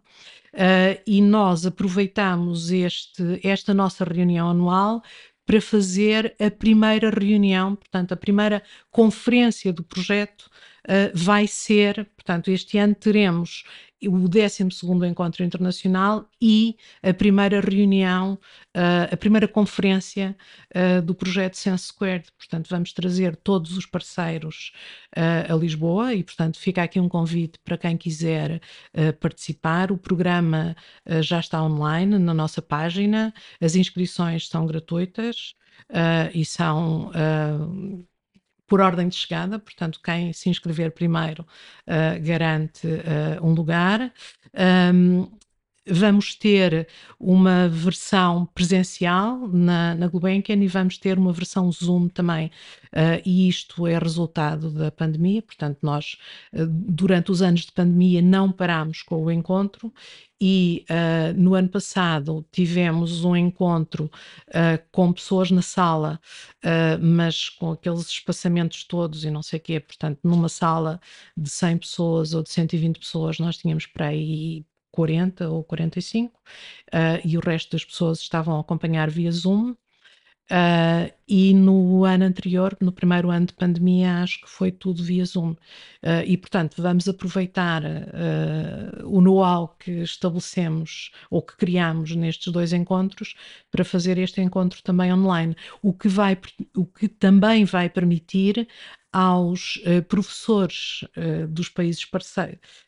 Uh, 0.53 0.99
e 1.05 1.21
nós 1.21 1.65
aproveitamos 1.65 2.71
este, 2.71 3.39
esta 3.43 3.73
nossa 3.75 4.03
reunião 4.03 4.49
anual 4.49 5.03
para 5.45 5.61
fazer 5.61 6.35
a 6.39 6.51
primeira 6.51 7.09
reunião, 7.09 7.75
portanto, 7.75 8.11
a 8.11 8.17
primeira 8.17 8.61
conferência 8.91 9.71
do 9.71 9.81
projeto 9.81 10.49
uh, 10.85 11.11
vai 11.13 11.47
ser, 11.47 12.05
portanto, 12.17 12.49
este 12.49 12.77
ano 12.77 12.95
teremos 12.95 13.63
o 14.05 14.27
12 14.27 14.63
Encontro 15.09 15.43
Internacional 15.43 16.29
e 16.39 16.77
a 17.01 17.13
primeira 17.13 17.59
reunião, 17.59 18.33
uh, 18.75 19.11
a 19.11 19.17
primeira 19.17 19.47
conferência 19.47 20.35
uh, 20.75 21.01
do 21.01 21.15
projeto 21.15 21.55
Sense 21.55 21.85
Squared. 21.85 22.31
Portanto, 22.37 22.67
vamos 22.69 22.93
trazer 22.93 23.35
todos 23.35 23.75
os 23.75 23.85
parceiros 23.85 24.71
uh, 25.17 25.51
a 25.51 25.55
Lisboa 25.55 26.13
e, 26.13 26.23
portanto, 26.23 26.59
fica 26.59 26.83
aqui 26.83 26.99
um 26.99 27.09
convite 27.09 27.57
para 27.63 27.77
quem 27.77 27.97
quiser 27.97 28.61
participar. 29.19 29.91
O 29.91 29.97
programa 29.97 30.75
já 31.21 31.39
está 31.39 31.63
online 31.63 32.17
na 32.17 32.33
nossa 32.33 32.61
página, 32.61 33.33
as 33.61 33.75
inscrições 33.75 34.47
são 34.47 34.65
gratuitas 34.65 35.53
e 36.33 36.43
são 36.45 37.11
por 38.67 38.81
ordem 38.81 39.07
de 39.07 39.15
chegada, 39.15 39.57
portanto, 39.57 39.99
quem 40.03 40.33
se 40.33 40.49
inscrever 40.49 40.91
primeiro 40.91 41.43
uh, 41.87 42.21
garante 42.21 42.85
uh, 42.87 43.45
um 43.45 43.53
lugar. 43.53 44.13
Um, 44.93 45.31
vamos 45.89 46.35
ter 46.35 46.87
uma 47.19 47.67
versão 47.67 48.45
presencial 48.53 49.47
na, 49.47 49.95
na 49.95 50.07
Gulbenkian 50.07 50.57
e 50.57 50.67
vamos 50.67 50.97
ter 50.97 51.17
uma 51.17 51.33
versão 51.33 51.71
Zoom 51.71 52.07
também. 52.09 52.51
Uh, 52.87 53.21
e 53.25 53.49
isto 53.49 53.85
é 53.85 53.97
resultado 53.97 54.71
da 54.71 54.89
pandemia, 54.89 55.41
portanto, 55.41 55.79
nós, 55.81 56.17
uh, 56.53 56.65
durante 56.65 57.31
os 57.31 57.41
anos 57.41 57.61
de 57.61 57.71
pandemia, 57.71 58.21
não 58.21 58.51
parámos 58.51 59.01
com 59.01 59.23
o 59.23 59.31
encontro 59.31 59.91
e 60.39 60.85
uh, 60.89 61.39
no 61.39 61.55
ano 61.55 61.67
passado 61.67 62.45
tivemos 62.51 63.23
um 63.23 63.35
encontro 63.35 64.09
uh, 64.49 64.83
com 64.91 65.11
pessoas 65.11 65.49
na 65.49 65.61
sala, 65.61 66.19
uh, 66.63 67.03
mas 67.03 67.49
com 67.49 67.71
aqueles 67.71 68.07
espaçamentos 68.07 68.83
todos 68.83 69.23
e 69.25 69.31
não 69.31 69.41
sei 69.41 69.57
o 69.57 69.61
quê. 69.61 69.79
Portanto, 69.79 70.19
numa 70.23 70.49
sala 70.49 70.99
de 71.35 71.49
100 71.49 71.77
pessoas 71.79 72.33
ou 72.33 72.43
de 72.43 72.51
120 72.51 72.99
pessoas, 72.99 73.39
nós 73.39 73.57
tínhamos 73.57 73.85
para 73.87 74.07
aí 74.07 74.63
40 74.97 75.47
ou 75.49 75.63
45 75.63 76.41
e 77.23 77.37
o 77.37 77.39
resto 77.39 77.73
das 77.73 77.85
pessoas 77.85 78.19
estavam 78.19 78.57
a 78.57 78.61
acompanhar 78.61 79.11
via 79.11 79.31
Zoom. 79.31 79.75
Uh, 80.49 81.11
e 81.27 81.53
no 81.53 82.05
ano 82.05 82.23
anterior, 82.23 82.75
no 82.79 82.93
primeiro 82.93 83.29
ano 83.29 83.47
de 83.47 83.53
pandemia, 83.53 84.23
acho 84.23 84.39
que 84.39 84.49
foi 84.49 84.71
tudo 84.71 85.03
via 85.03 85.25
Zoom. 85.25 85.51
Uh, 85.51 86.23
e, 86.25 86.37
portanto, 86.37 86.81
vamos 86.81 87.07
aproveitar 87.07 87.83
uh, 87.83 89.05
o 89.05 89.19
know-how 89.19 89.75
que 89.77 89.91
estabelecemos 90.03 91.11
ou 91.29 91.41
que 91.41 91.57
criamos 91.57 92.15
nestes 92.15 92.51
dois 92.51 92.71
encontros 92.71 93.35
para 93.69 93.83
fazer 93.83 94.17
este 94.17 94.39
encontro 94.41 94.81
também 94.81 95.13
online, 95.13 95.53
o 95.81 95.91
que, 95.93 96.07
vai, 96.07 96.39
o 96.75 96.85
que 96.85 97.09
também 97.09 97.65
vai 97.65 97.89
permitir 97.89 98.67
aos 99.11 99.81
professores 100.07 101.03
dos 101.49 101.69
países 101.69 102.05
parceiros 102.05 102.86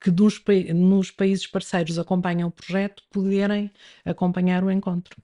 que 0.00 0.10
dos, 0.10 0.42
nos 0.74 1.10
países 1.10 1.46
parceiros 1.46 1.98
acompanham 1.98 2.48
o 2.48 2.52
projeto 2.52 3.02
poderem 3.10 3.70
acompanhar 4.04 4.62
o 4.64 4.70
encontro 4.70 5.16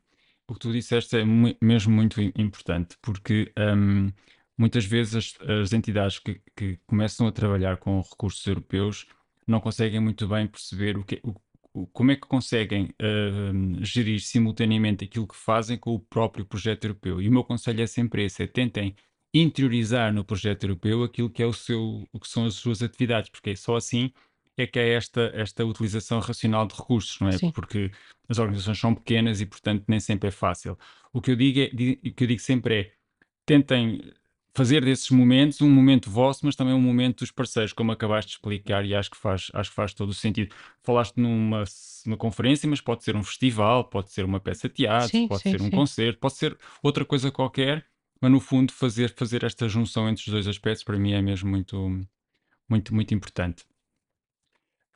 o 0.53 0.55
que 0.55 0.61
tu 0.61 0.73
disseste 0.73 1.17
é 1.17 1.25
mesmo 1.61 1.93
muito 1.95 2.21
importante, 2.21 2.97
porque 3.01 3.53
um, 3.59 4.13
muitas 4.57 4.85
vezes 4.85 5.15
as, 5.41 5.49
as 5.49 5.73
entidades 5.73 6.19
que, 6.19 6.41
que, 6.55 6.79
começam 6.87 7.27
a 7.27 7.33
trabalhar 7.33 7.79
com 7.79 8.01
recursos 8.01 8.47
europeus 8.47 9.07
não 9.47 9.61
conseguem 9.61 10.01
muito 10.01 10.29
bem 10.29 10.47
perceber 10.47 10.99
o 10.99 11.05
que, 11.05 11.21
o, 11.73 11.87
como 11.87 12.11
é 12.11 12.17
que 12.17 12.29
conseguem 12.29 12.91
uh, 13.01 13.85
gerir 13.85 14.21
simultaneamente 14.21 15.05
aquilo 15.05 15.27
que 15.27 15.37
fazem 15.37 15.79
com 15.79 15.95
o 15.95 16.01
próprio 16.01 16.45
projeto 16.45 16.85
europeu. 16.85 17.21
E 17.21 17.29
o 17.29 17.33
meu 17.33 17.45
conselho 17.45 17.83
é 17.83 17.87
sempre 17.87 18.25
esse: 18.25 18.43
é 18.43 18.47
tentem 18.47 18.95
interiorizar 19.35 20.13
no 20.13 20.25
projeto 20.25 20.65
europeu 20.65 21.03
aquilo 21.03 21.31
que 21.31 21.43
é 21.43 21.47
o 21.47 21.53
seu, 21.53 22.07
o 22.13 22.21
que 22.21 22.29
são 22.29 22.45
as 22.45 22.55
suas 22.55 22.83
atividades, 22.83 23.31
porque 23.31 23.51
é 23.51 23.57
só 23.57 23.77
assim 23.77 24.13
é 24.57 24.67
que 24.67 24.79
é 24.79 24.91
esta, 24.91 25.33
esta 25.35 25.65
utilização 25.65 26.21
racional 26.21 26.67
de 26.67 26.75
recursos, 26.75 27.19
não 27.21 27.29
é? 27.29 27.33
Sim. 27.33 27.51
Porque 27.51 27.91
as 28.29 28.39
organizações 28.39 28.79
são 28.79 28.95
pequenas 28.95 29.41
e, 29.41 29.47
portanto, 29.47 29.85
nem 29.89 29.99
sempre 29.99 30.29
é 30.29 30.31
fácil. 30.31 30.79
O 31.13 31.21
que 31.21 31.31
eu 31.31 31.37
digo, 31.37 31.61
é, 31.61 31.65
o 31.67 32.15
que 32.15 32.25
eu 32.25 32.27
digo 32.27 32.41
sempre 32.41 32.75
é 32.75 32.93
tentem 33.47 34.13
fazer 34.55 34.85
desses 34.85 35.11
momentos 35.11 35.63
um 35.63 35.71
momento 35.71 36.11
vosso, 36.11 36.45
mas 36.45 36.55
também 36.55 36.75
um 36.75 36.81
momento 36.81 37.21
dos 37.21 37.31
parceiros, 37.31 37.73
como 37.73 37.91
acabaste 37.93 38.33
de 38.33 38.37
explicar, 38.37 38.85
e 38.85 38.95
acho 38.95 39.11
que 39.11 39.17
faz, 39.17 39.51
acho 39.55 39.71
que 39.71 39.77
faz 39.77 39.95
todo 39.95 40.11
o 40.11 40.15
sentido. 40.15 40.55
Falaste 40.83 41.17
numa, 41.17 41.65
numa 42.05 42.17
conferência, 42.19 42.69
mas 42.69 42.81
pode 42.81 43.03
ser 43.03 43.17
um 43.17 43.23
festival, 43.23 43.85
pode 43.85 44.13
ser 44.13 44.25
uma 44.25 44.41
peça 44.41 44.69
de 44.69 44.75
teatro, 44.75 45.09
sim, 45.09 45.27
pode 45.27 45.43
sim, 45.43 45.53
ser 45.53 45.63
um 45.63 45.67
sim. 45.67 45.71
concerto, 45.71 46.19
pode 46.19 46.35
ser 46.35 46.59
outra 46.83 47.05
coisa 47.05 47.31
qualquer, 47.31 47.87
mas 48.23 48.31
no 48.31 48.39
fundo 48.39 48.73
fazer, 48.73 49.13
fazer 49.13 49.43
esta 49.43 49.69
junção 49.69 50.09
entre 50.09 50.23
os 50.23 50.29
dois 50.29 50.47
aspectos 50.47 50.85
para 50.85 50.97
mim 50.97 51.13
é 51.13 51.21
mesmo 51.21 51.51
muito, 51.51 52.01
muito, 52.69 52.95
muito 52.95 53.13
importante. 53.13 53.65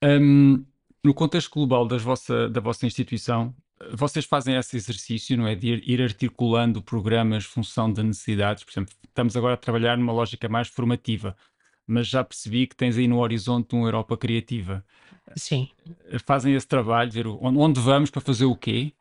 Um, 0.01 0.65
no 1.03 1.13
contexto 1.13 1.51
global 1.53 1.89
das 1.89 2.03
vossa, 2.03 2.49
da 2.49 2.61
vossa 2.61 2.87
instituição, 2.87 3.53
vocês 3.93 4.25
fazem 4.25 4.55
esse 4.55 4.77
exercício, 4.77 5.37
não 5.37 5.49
é? 5.49 5.57
De 5.57 5.67
ir, 5.85 6.01
articulando 6.01 6.81
programas 6.81 7.45
função 7.45 7.93
de 7.93 8.01
necessidades. 8.01 8.63
Por 8.63 8.71
exemplo, 8.71 8.95
estamos 9.09 9.37
agora 9.37 9.55
a 9.55 9.59
trabalhar 9.59 9.99
numa 9.99 10.13
lógica 10.13 10.49
mais 10.49 10.69
formativa, 10.69 11.37
mas 11.85 12.07
já 12.07 12.23
percebi 12.23 12.69
que 12.69 12.77
tens 12.77 12.97
aí 12.97 13.09
no 13.09 13.19
horizonte 13.19 13.75
uma 13.75 13.89
Europa 13.89 14.17
criativa. 14.17 14.85
Sim. 15.35 15.69
Fazem 16.25 16.55
esse 16.55 16.69
trabalho, 16.69 17.11
ver 17.11 17.27
onde 17.27 17.81
vamos 17.81 18.09
para 18.09 18.21
fazer 18.21 18.45
o 18.45 18.55
quê? 18.55 18.93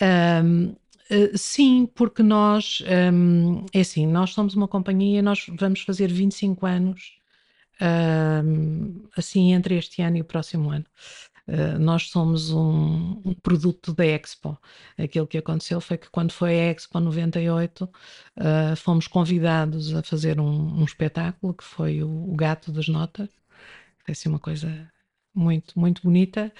Um, 0.00 0.74
Eh, 1.10 1.36
sim, 1.36 1.86
porque 1.94 2.22
nós, 2.22 2.82
um, 3.12 3.66
é 3.72 3.80
assim, 3.80 4.06
nós 4.06 4.30
somos 4.30 4.54
uma 4.54 4.68
companhia, 4.68 5.22
nós 5.22 5.46
vamos 5.58 5.80
fazer 5.82 6.10
25 6.10 6.66
anos 6.66 7.20
assim 9.16 9.52
entre 9.52 9.76
este 9.76 10.02
ano 10.02 10.16
e 10.16 10.20
o 10.20 10.24
próximo 10.24 10.70
ano. 10.70 10.86
Uh, 11.46 11.78
nós 11.78 12.08
somos 12.08 12.50
um, 12.50 13.20
um, 13.24 13.34
produto 13.34 13.92
da 13.92 14.06
Expo. 14.06 14.58
Aquilo 14.96 15.26
que 15.26 15.36
aconteceu 15.36 15.78
foi 15.80 15.98
que 15.98 16.08
quando 16.10 16.32
foi 16.32 16.58
a 16.58 16.70
Expo 16.72 16.98
98, 16.98 17.84
uh, 17.84 17.90
ah, 18.36 18.76
fomos 18.76 19.06
convidados 19.06 19.94
a 19.94 20.02
fazer 20.02 20.40
um, 20.40 20.80
um 20.80 20.84
espetáculo 20.84 21.52
que 21.52 21.64
foi 21.64 22.02
o, 22.02 22.08
o, 22.32 22.34
Gato 22.34 22.72
das 22.72 22.88
Notas. 22.88 23.28
Foi 24.04 24.12
assim 24.12 24.28
uma 24.30 24.38
coisa 24.38 24.90
muito, 25.34 25.78
muito 25.78 26.02
bonita. 26.02 26.52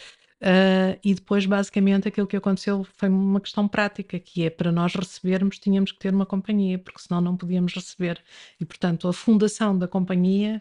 Uh, 0.44 1.00
e 1.02 1.14
depois, 1.14 1.46
basicamente, 1.46 2.06
aquilo 2.06 2.26
que 2.26 2.36
aconteceu 2.36 2.86
foi 2.98 3.08
uma 3.08 3.40
questão 3.40 3.66
prática, 3.66 4.18
que 4.18 4.44
é 4.44 4.50
para 4.50 4.70
nós 4.70 4.94
recebermos, 4.94 5.58
tínhamos 5.58 5.90
que 5.90 5.98
ter 5.98 6.12
uma 6.12 6.26
companhia, 6.26 6.78
porque 6.78 7.00
senão 7.00 7.22
não 7.22 7.34
podíamos 7.34 7.72
receber. 7.72 8.22
E, 8.60 8.64
portanto, 8.66 9.08
a 9.08 9.12
fundação 9.14 9.78
da 9.78 9.88
companhia 9.88 10.60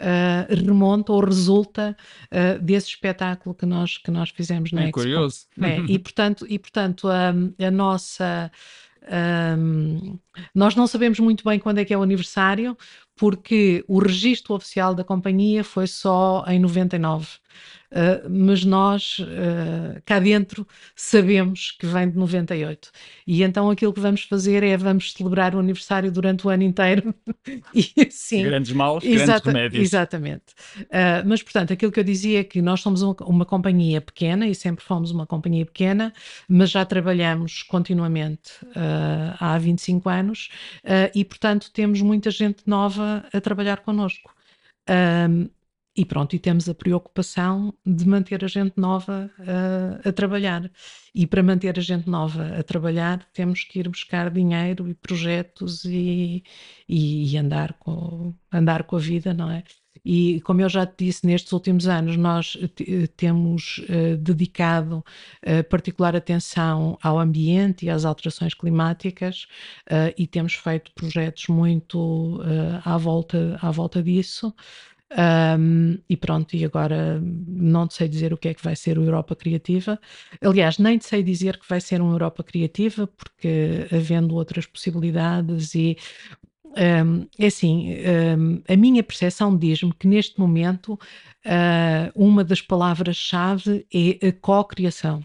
uh, 0.00 0.54
remonta 0.54 1.12
ou 1.12 1.18
resulta 1.18 1.96
uh, 2.30 2.62
desse 2.62 2.90
espetáculo 2.90 3.56
que 3.56 3.66
nós, 3.66 3.98
que 3.98 4.10
nós 4.12 4.30
fizemos 4.30 4.70
na 4.70 4.82
é 4.82 4.84
Expo. 4.84 5.00
curioso. 5.00 5.46
É, 5.60 5.78
e, 5.80 5.98
portanto, 5.98 6.46
e, 6.48 6.56
portanto 6.56 7.08
a, 7.08 7.30
a 7.66 7.70
nossa. 7.72 8.52
Um, 9.58 10.16
nós 10.54 10.74
não 10.74 10.86
sabemos 10.86 11.18
muito 11.18 11.44
bem 11.44 11.58
quando 11.58 11.78
é 11.78 11.84
que 11.84 11.92
é 11.92 11.98
o 11.98 12.02
aniversário, 12.02 12.74
porque 13.16 13.84
o 13.86 13.98
registro 13.98 14.54
oficial 14.54 14.94
da 14.94 15.04
companhia 15.04 15.62
foi 15.62 15.86
só 15.86 16.44
em 16.48 16.58
99. 16.58 17.26
Uh, 17.94 18.28
mas 18.28 18.64
nós, 18.64 19.20
uh, 19.20 20.02
cá 20.04 20.18
dentro, 20.18 20.66
sabemos 20.96 21.70
que 21.70 21.86
vem 21.86 22.10
de 22.10 22.18
98. 22.18 22.90
E 23.24 23.44
então 23.44 23.70
aquilo 23.70 23.92
que 23.92 24.00
vamos 24.00 24.22
fazer 24.24 24.64
é 24.64 24.76
vamos 24.76 25.12
celebrar 25.12 25.54
o 25.54 25.60
aniversário 25.60 26.10
durante 26.10 26.44
o 26.44 26.50
ano 26.50 26.64
inteiro. 26.64 27.14
e, 27.72 28.10
sim, 28.10 28.42
grandes 28.42 28.72
maus, 28.72 29.04
grandes 29.04 29.44
remédios. 29.44 29.84
Exatamente. 29.84 30.54
Uh, 30.80 31.22
mas, 31.24 31.40
portanto, 31.40 31.72
aquilo 31.72 31.92
que 31.92 32.00
eu 32.00 32.04
dizia 32.04 32.40
é 32.40 32.44
que 32.44 32.60
nós 32.60 32.80
somos 32.80 33.00
uma, 33.00 33.14
uma, 33.20 33.44
companhia 33.44 34.00
pequena 34.00 34.48
e 34.48 34.56
sempre 34.56 34.84
fomos 34.84 35.12
uma 35.12 35.24
companhia 35.24 35.64
pequena, 35.64 36.12
mas 36.48 36.70
já 36.70 36.84
trabalhamos 36.84 37.62
continuamente 37.62 38.52
há 39.38 39.56
25 39.58 40.08
anos 40.08 40.48
e, 41.14 41.24
portanto, 41.24 41.70
temos 41.72 42.00
muita 42.00 42.30
gente 42.30 42.62
nova 42.66 43.24
a 43.32 43.40
trabalhar 43.40 43.80
connosco. 43.80 44.34
Um, 44.88 45.48
e 45.96 46.04
pronto, 46.04 46.34
e 46.34 46.38
temos 46.38 46.68
a 46.68 46.74
preocupação 46.74 47.72
de 47.86 48.06
manter 48.06 48.44
a 48.44 48.48
gente 48.48 48.74
nova 48.76 49.30
uh, 49.38 50.08
a 50.08 50.12
trabalhar. 50.12 50.70
E 51.14 51.26
para 51.26 51.42
manter 51.42 51.78
a 51.78 51.82
gente 51.82 52.08
nova 52.08 52.58
a 52.58 52.62
trabalhar, 52.62 53.24
temos 53.32 53.62
que 53.62 53.78
ir 53.78 53.88
buscar 53.88 54.30
dinheiro 54.30 54.88
e 54.88 54.94
projetos 54.94 55.84
e, 55.84 56.42
e, 56.88 57.32
e 57.32 57.38
andar, 57.38 57.74
com, 57.74 58.34
andar 58.50 58.82
com 58.84 58.96
a 58.96 58.98
vida, 58.98 59.32
não 59.32 59.50
é? 59.50 59.62
E 60.04 60.40
como 60.42 60.60
eu 60.60 60.68
já 60.68 60.84
te 60.84 61.06
disse, 61.06 61.26
nestes 61.26 61.50
últimos 61.52 61.88
anos 61.88 62.16
nós 62.16 62.58
temos 63.16 63.78
uh, 63.78 64.16
dedicado 64.18 65.02
uh, 65.46 65.64
particular 65.70 66.14
atenção 66.14 66.98
ao 67.02 67.18
ambiente 67.18 67.86
e 67.86 67.90
às 67.90 68.04
alterações 68.04 68.52
climáticas 68.52 69.46
uh, 69.90 70.12
e 70.18 70.26
temos 70.26 70.54
feito 70.54 70.92
projetos 70.94 71.46
muito 71.46 72.40
à, 72.84 72.98
volta, 72.98 73.58
à 73.62 73.70
volta 73.70 74.02
disso. 74.02 74.54
Um, 75.12 75.98
e 76.08 76.16
pronto, 76.16 76.56
e 76.56 76.64
agora 76.64 77.20
não 77.20 77.88
sei 77.88 78.08
dizer 78.08 78.32
o 78.32 78.38
que 78.38 78.48
é 78.48 78.54
que 78.54 78.64
vai 78.64 78.74
ser 78.74 78.98
o 78.98 79.04
Europa 79.04 79.36
Criativa. 79.36 80.00
Aliás, 80.40 80.78
nem 80.78 80.98
sei 81.00 81.22
dizer 81.22 81.58
que 81.58 81.68
vai 81.68 81.80
ser 81.80 82.02
um 82.02 82.10
Europa 82.10 82.42
Criativa, 82.42 83.06
porque 83.06 83.86
havendo 83.92 84.34
outras 84.34 84.66
possibilidades 84.66 85.74
e 85.74 85.96
um, 86.76 87.28
é 87.38 87.46
assim, 87.46 87.94
um, 88.36 88.62
a 88.68 88.76
minha 88.76 89.02
percepção 89.02 89.56
diz-me 89.56 89.92
que 89.92 90.08
neste 90.08 90.40
momento 90.40 90.94
uh, 90.94 92.10
uma 92.14 92.42
das 92.42 92.60
palavras-chave 92.60 93.86
é 93.92 94.28
a 94.28 94.32
co-criação 94.32 95.22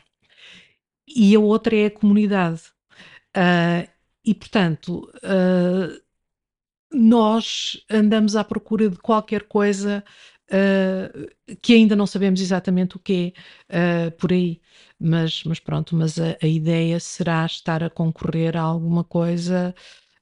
e 1.07 1.35
a 1.35 1.39
outra 1.39 1.75
é 1.75 1.85
a 1.87 1.91
comunidade. 1.91 2.61
Uh, 3.35 3.89
e 4.23 4.35
portanto, 4.35 5.09
uh, 5.23 6.08
nós 6.91 7.83
andamos 7.89 8.35
à 8.35 8.43
procura 8.43 8.89
de 8.89 8.97
qualquer 8.97 9.43
coisa 9.43 10.03
uh, 10.49 11.55
que 11.61 11.73
ainda 11.73 11.95
não 11.95 12.07
sabemos 12.07 12.41
exatamente 12.41 12.97
o 12.97 12.99
que 12.99 13.33
é 13.69 14.07
uh, 14.07 14.11
por 14.11 14.31
aí. 14.31 14.61
Mas, 14.99 15.43
mas 15.45 15.59
pronto, 15.59 15.95
mas 15.95 16.19
a, 16.19 16.37
a, 16.41 16.47
ideia 16.47 16.99
será 16.99 17.45
estar 17.45 17.83
a 17.83 17.89
concorrer 17.89 18.57
a 18.57 18.61
alguma 18.61 19.03
coisa 19.03 19.73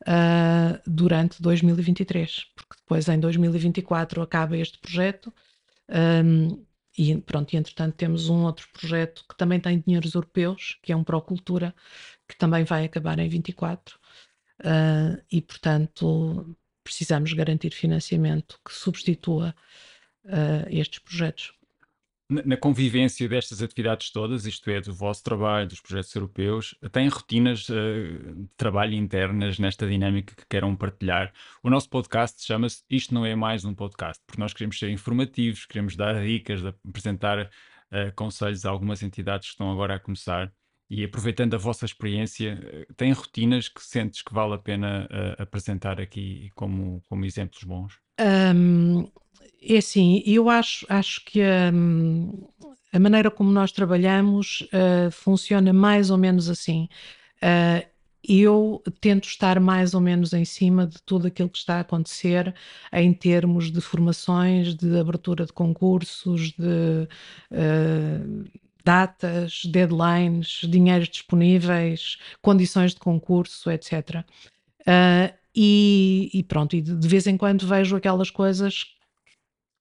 uh, 0.03 0.79
durante 0.85 1.41
2023, 1.41 2.45
porque 2.55 2.75
depois 2.81 3.07
em 3.07 3.19
2024 3.19 4.21
acaba 4.21 4.57
este 4.57 4.77
projeto. 4.79 5.33
Um, 5.89 6.63
e 6.97 7.15
pronto, 7.21 7.53
e 7.53 7.57
entretanto 7.57 7.95
temos 7.95 8.27
um 8.27 8.43
outro 8.43 8.67
projeto 8.73 9.23
que 9.29 9.37
também 9.37 9.59
tem 9.59 9.79
dinheiros 9.79 10.15
europeus, 10.15 10.79
que 10.81 10.91
é 10.91 10.95
um 10.95 11.03
Procultura, 11.03 11.73
que 12.27 12.35
também 12.37 12.63
vai 12.63 12.85
acabar 12.85 13.19
em 13.19 13.29
24. 13.29 13.99
Uh, 14.59 15.21
e, 15.31 15.41
portanto, 15.41 16.55
precisamos 16.83 17.33
garantir 17.33 17.73
financiamento 17.73 18.59
que 18.65 18.73
substitua 18.73 19.53
uh, 20.25 20.67
estes 20.69 20.99
projetos. 20.99 21.53
Na 22.29 22.57
convivência 22.57 23.27
destas 23.29 23.61
atividades 23.61 24.11
todas, 24.11 24.45
isto 24.45 24.69
é, 24.69 24.81
do 24.81 24.93
vosso 24.93 25.23
trabalho, 25.23 25.65
dos 25.65 25.79
projetos 25.79 26.13
europeus, 26.13 26.75
têm 26.91 27.07
rotinas 27.07 27.69
uh, 27.69 27.73
de 27.73 28.49
trabalho 28.57 28.95
internas 28.95 29.57
nesta 29.57 29.87
dinâmica 29.87 30.35
que 30.35 30.45
queiram 30.49 30.75
partilhar? 30.75 31.31
O 31.63 31.69
nosso 31.69 31.89
podcast 31.89 32.43
chama-se 32.45 32.83
Isto 32.89 33.13
Não 33.13 33.25
É 33.25 33.33
Mais 33.33 33.63
Um 33.63 33.73
Podcast, 33.73 34.21
porque 34.27 34.41
nós 34.41 34.53
queremos 34.53 34.77
ser 34.77 34.89
informativos, 34.89 35.65
queremos 35.65 35.95
dar 35.95 36.21
dicas, 36.21 36.61
apresentar 36.65 37.45
uh, 37.45 38.13
conselhos 38.13 38.65
a 38.65 38.69
algumas 38.69 39.01
entidades 39.03 39.47
que 39.47 39.53
estão 39.53 39.71
agora 39.71 39.95
a 39.95 39.99
começar. 39.99 40.51
E 40.89 41.03
aproveitando 41.03 41.53
a 41.53 41.57
vossa 41.57 41.85
experiência, 41.85 42.57
eh, 42.63 42.87
tem 42.95 43.11
rotinas 43.11 43.67
que 43.67 43.83
sentes 43.83 44.21
que 44.21 44.33
vale 44.33 44.53
a 44.53 44.57
pena 44.57 45.07
uh, 45.11 45.41
apresentar 45.41 45.99
aqui 45.99 46.49
como, 46.55 47.03
como 47.09 47.25
exemplos 47.25 47.63
bons? 47.63 47.99
Um, 48.19 49.05
é 49.61 49.77
assim, 49.77 50.23
eu 50.25 50.49
acho, 50.49 50.85
acho 50.87 51.25
que 51.25 51.41
a 51.41 52.99
maneira 52.99 53.29
como 53.29 53.51
nós 53.51 53.71
trabalhamos 53.71 54.61
uh, 54.71 55.11
funciona 55.11 55.73
mais 55.73 56.09
ou 56.09 56.17
menos 56.17 56.49
assim. 56.49 56.87
Uh, 57.37 57.85
eu 58.27 58.83
tento 58.99 59.25
estar 59.25 59.59
mais 59.59 59.93
ou 59.93 60.01
menos 60.01 60.33
em 60.33 60.43
cima 60.43 60.85
de 60.85 61.01
tudo 61.03 61.27
aquilo 61.27 61.49
que 61.49 61.57
está 61.57 61.77
a 61.77 61.79
acontecer 61.81 62.53
em 62.91 63.13
termos 63.13 63.71
de 63.71 63.79
formações, 63.79 64.75
de 64.75 64.99
abertura 64.99 65.45
de 65.45 65.53
concursos, 65.53 66.51
de 66.51 67.07
uh, 67.51 68.45
datas, 68.87 69.63
deadlines, 69.65 70.61
dinheiros 70.63 71.09
disponíveis, 71.09 72.17
condições 72.41 72.93
de 72.93 73.01
concurso, 73.01 73.69
etc. 73.69 74.23
Uh, 74.81 75.35
e, 75.53 76.29
e, 76.33 76.41
pronto, 76.43 76.73
e 76.73 76.81
de, 76.81 77.07
vez 77.07 77.27
em 77.27 77.35
quando 77.35 77.67
vejo 77.67 77.97
aquelas 77.97 78.29
coisas 78.29 78.85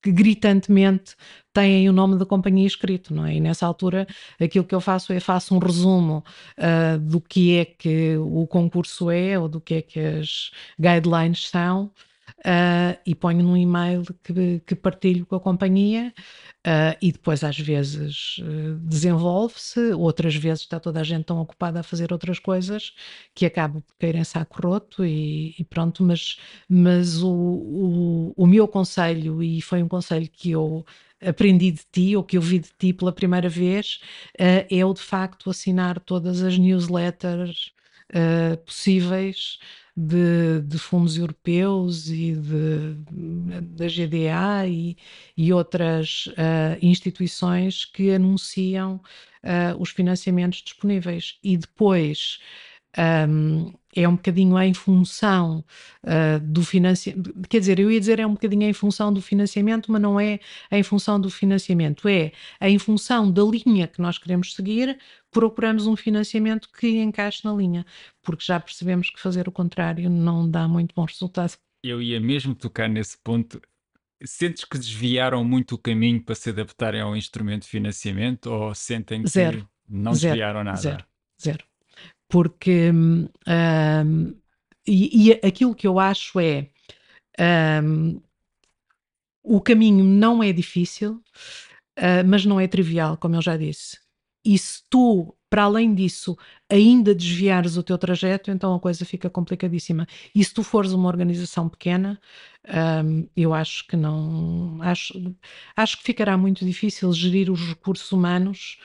que 0.03 0.11
gritantemente 0.11 1.15
têm 1.53 1.89
o 1.89 1.93
nome 1.93 2.19
da 2.19 2.27
companhia 2.27 2.67
escrito, 2.67 3.15
não 3.15 3.25
é? 3.25 3.37
E 3.37 3.41
nessa 3.41 3.65
altura 3.65 4.09
aquilo 4.41 4.65
que 4.65 4.75
eu 4.75 4.81
faço 4.81 5.13
é 5.13 5.21
faço 5.21 5.55
um 5.55 5.59
resumo 5.59 6.25
uh, 6.59 6.99
do 6.99 7.21
que 7.21 7.59
é 7.59 7.65
que 7.65 8.17
o 8.17 8.45
concurso 8.49 9.09
é 9.09 9.39
ou 9.39 9.49
do 9.49 9.61
que 9.61 9.75
é 9.75 9.83
que 9.83 10.01
as 10.01 10.51
guidelines 10.81 11.49
são 11.49 11.93
uh, 12.41 12.99
e 13.05 13.15
ponho 13.15 13.43
num 13.43 13.57
e-mail 13.57 14.03
que, 14.23 14.61
que 14.61 14.75
partilho 14.75 15.27
com 15.27 15.37
a 15.37 15.41
companhia 15.41 16.13
uh, 16.67 16.97
e 17.01 17.13
depois 17.13 17.43
às 17.43 17.59
vezes 17.59 18.39
uh, 18.39 18.79
desenvolve-se, 18.81 19.93
outras 19.93 20.35
vezes 20.35 20.63
está 20.63 20.79
toda 20.79 21.01
a 21.01 21.05
gente 21.05 21.25
tão 21.25 21.41
ocupada 21.41 21.81
a 21.81 21.83
fazer 21.83 22.13
outras 22.13 22.39
coisas 22.39 22.93
que 23.35 23.47
acaba 23.47 23.81
por 23.81 23.97
cair 23.99 24.17
em 24.17 24.25
saco 24.25 24.61
roto 24.63 25.05
e, 25.05 25.55
e 25.59 25.65
pronto, 25.65 26.03
mas, 26.03 26.39
mas 26.69 27.23
o, 27.23 27.31
o, 27.31 28.35
o 28.37 28.47
meu 28.47 28.69
conselho, 28.69 29.43
e 29.43 29.61
foi 29.61 29.83
um 29.83 29.89
conselho 29.89 30.29
que 30.31 30.51
eu 30.51 30.85
aprendi 31.21 31.71
de 31.73 31.83
ti 31.91 32.17
ou 32.17 32.23
que 32.23 32.37
eu 32.37 32.43
vi 32.43 32.59
de 32.59 32.71
ti 32.79 32.93
pela 32.93 33.13
primeira 33.13 33.49
vez 33.49 34.01
uh, 34.39 34.67
é 34.71 34.85
o 34.85 34.93
de 34.93 35.01
facto 35.01 35.49
assinar 35.49 35.99
todas 36.01 36.43
as 36.43 36.59
newsletters 36.59 37.73
uh, 38.13 38.57
possíveis 38.59 39.59
de, 39.97 40.61
de, 40.61 40.79
fundos 40.79 41.17
europeus 41.17 42.11
e 42.11 42.35
de, 42.35 42.95
da 43.63 43.87
GDA 43.87 44.67
e, 44.69 44.97
e 45.37 45.53
outras 45.53 46.27
uh, 46.27 46.79
instituições 46.83 47.85
que 47.87 48.11
anunciam 48.11 48.97
uh, 49.43 49.81
os 49.81 49.91
financiamentos 49.91 50.63
disponíveis. 50.63 51.39
E 51.43 51.57
depois 51.57 52.39
um, 52.99 53.73
é 53.95 54.07
um 54.07 54.17
bocadinho 54.17 54.61
em 54.61 54.75
função 54.75 55.65
uh, 56.05 56.41
do 56.41 56.63
financiamento, 56.63 57.33
quer 57.49 57.61
dizer, 57.61 57.79
eu 57.79 57.91
ia 57.91 57.99
dizer 57.99 58.21
é 58.21 58.27
um 58.27 58.35
bocadinho 58.35 58.65
em 58.65 58.73
função 58.73 59.13
do 59.13 59.23
financiamento, 59.23 59.91
mas 59.91 60.03
não 60.03 60.21
é 60.21 60.39
em 60.71 60.83
função 60.83 61.19
do 61.19 61.31
financiamento, 61.31 62.07
é 62.09 62.33
em 62.61 62.79
função 62.79 63.31
da 63.31 63.43
linha 63.43 63.87
que 63.87 64.01
nós 64.01 64.19
queremos 64.19 64.55
seguir, 64.55 64.99
procuramos 65.31 65.87
um 65.87 65.97
financiamento 65.97 66.69
que 66.71 66.99
encaixe 66.99 67.45
na 67.45 67.55
linha, 67.55 67.87
porque 68.23 68.45
já 68.45 68.61
percebemos 68.61 69.09
que 69.11 69.21
fazer 69.21 69.49
o 69.49 69.53
contrário 69.53 70.11
não 70.11 70.49
dá 70.49 70.69
muito 70.69 70.95
bom 70.95 71.05
resultado. 71.05 71.55
Eu 71.83 72.03
ia 72.03 72.21
mesmo 72.21 72.55
tocar 72.55 72.89
nesse 72.89 73.17
ponto. 73.19 73.61
Sentes 74.25 74.65
que 74.65 74.79
desviaram 74.79 75.45
muito 75.45 75.75
o 75.75 75.79
caminho 75.79 76.23
para 76.23 76.35
se 76.35 76.49
adaptarem 76.49 77.03
ao 77.03 77.15
instrumento 77.15 77.63
de 77.63 77.69
financiamento 77.69 78.47
ou 78.47 78.75
sentem 78.75 79.23
que 79.23 79.29
zero. 79.29 79.69
não 79.87 80.15
zero. 80.15 80.33
desviaram 80.33 80.65
nada? 80.65 80.79
Zero, 80.79 81.05
zero 81.41 81.65
porque 82.29 82.91
um, 82.93 83.29
e, 84.87 85.31
e, 85.31 85.33
aquilo 85.47 85.75
que 85.75 85.87
eu 85.87 85.99
acho 85.99 86.39
é 86.39 86.71
um, 87.83 88.21
o 89.43 89.61
caminho 89.61 90.05
não 90.05 90.43
é 90.43 90.53
difícil, 90.53 91.23
uh, 91.99 92.27
mas 92.27 92.45
não 92.45 92.59
é 92.59 92.67
trivial, 92.67 93.17
como 93.17 93.37
eu 93.37 93.43
já 93.43 93.57
disse. 93.57 93.99
E 94.45 94.57
se 94.59 94.83
tu, 94.89 95.37
para 95.51 95.65
além 95.65 95.93
disso, 95.93 96.37
ainda 96.71 97.15
desviares 97.15 97.77
o 97.77 97.83
teu 97.83 97.99
trajeto, 97.99 98.51
então 98.51 98.75
a 98.75 98.81
coisa 98.81 99.05
fica 99.05 99.29
complicadíssima. 99.29 100.07
E 100.35 100.45
se 100.45 100.55
tu 100.55 100.63
fores 100.63 100.93
uma 100.93 101.09
organização 101.09 101.69
pequena, 101.69 102.21
um, 103.05 103.29
eu 103.37 103.53
acho 103.53 103.87
que 103.89 103.97
não. 103.97 104.79
Acho, 104.83 105.15
acho 105.77 105.99
que 105.99 106.05
ficará 106.05 106.37
muito 106.37 106.65
difícil 106.65 107.13
gerir 107.13 107.51
os 107.51 107.61
recursos 107.61 108.11
humanos 108.13 108.79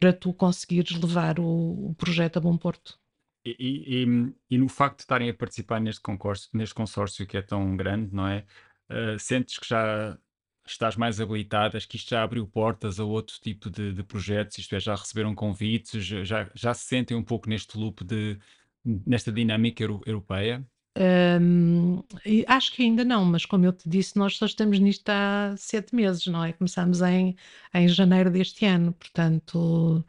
para 0.00 0.12
tu 0.12 0.32
conseguires 0.34 0.92
levar 0.98 1.38
o, 1.38 1.90
o 1.90 1.94
projeto 1.94 2.38
a 2.38 2.40
bom 2.40 2.56
porto. 2.56 2.98
E, 3.44 3.56
e- 3.58 4.34
e- 4.50 4.58
no 4.58 4.68
facto 4.68 4.98
de 4.98 5.02
estarem 5.04 5.30
a 5.30 5.34
participar 5.34 5.80
neste 5.80 6.00
concurso, 6.02 6.48
neste 6.52 6.74
consórcio 6.74 7.26
que 7.26 7.36
é 7.36 7.42
tão 7.42 7.76
grande, 7.76 8.14
não 8.14 8.26
é? 8.26 8.44
Uh, 8.90 9.18
sentes 9.18 9.58
que 9.58 9.66
já 9.68 10.18
estás 10.66 10.96
mais 10.96 11.20
habilitada, 11.20 11.76
acho 11.78 11.88
que 11.88 11.96
isto 11.96 12.10
já 12.10 12.22
abriu 12.22 12.46
portas 12.46 13.00
a 13.00 13.04
outro 13.04 13.38
tipo 13.40 13.70
de, 13.70 13.92
de 13.92 14.02
projetos, 14.02 14.58
isto 14.58 14.74
é, 14.74 14.80
já 14.80 14.94
receberam 14.94 15.34
convites, 15.34 16.04
já, 16.04 16.50
já 16.54 16.74
se 16.74 16.84
sentem 16.86 17.16
um 17.16 17.22
pouco 17.24 17.48
neste 17.48 17.78
loop 17.78 18.04
de, 18.04 18.38
nesta 18.84 19.32
dinâmica 19.32 19.82
euro- 19.82 20.02
europeia? 20.06 20.66
Hum, 20.98 22.02
e 22.26 22.44
acho 22.48 22.72
que 22.74 22.82
ainda 22.82 23.04
não, 23.04 23.24
mas 23.24 23.46
como 23.46 23.64
eu 23.64 23.72
te 23.72 23.88
disse, 23.88 24.16
nós 24.18 24.36
só 24.36 24.44
estamos 24.46 24.78
nisto 24.80 25.08
há 25.08 25.54
sete 25.56 25.94
meses, 25.94 26.26
não 26.26 26.44
é? 26.44 26.52
Começamos 26.52 27.00
em, 27.00 27.36
em 27.72 27.88
janeiro 27.88 28.30
deste 28.30 28.66
ano, 28.66 28.92
portanto, 28.92 30.04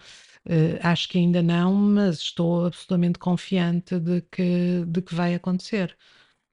eh, 0.45 0.79
acho 0.81 1.07
que 1.09 1.17
ainda 1.19 1.41
não, 1.41 1.73
mas 1.73 2.17
estou 2.19 2.65
absolutamente 2.65 3.19
confiante 3.19 3.99
de 3.99 4.21
que, 4.23 4.83
de 4.87 5.01
que 5.01 5.13
vai 5.15 5.35
acontecer. 5.35 5.95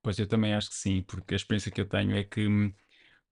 Pois 0.02 0.18
eu 0.18 0.26
também 0.28 0.54
acho 0.54 0.70
que 0.70 0.76
sim, 0.76 1.02
porque 1.02 1.34
a 1.34 1.36
experiência 1.36 1.70
que 1.72 1.80
eu 1.80 1.88
tenho 1.88 2.16
é 2.16 2.24
que 2.24 2.46
hum, 2.46 2.72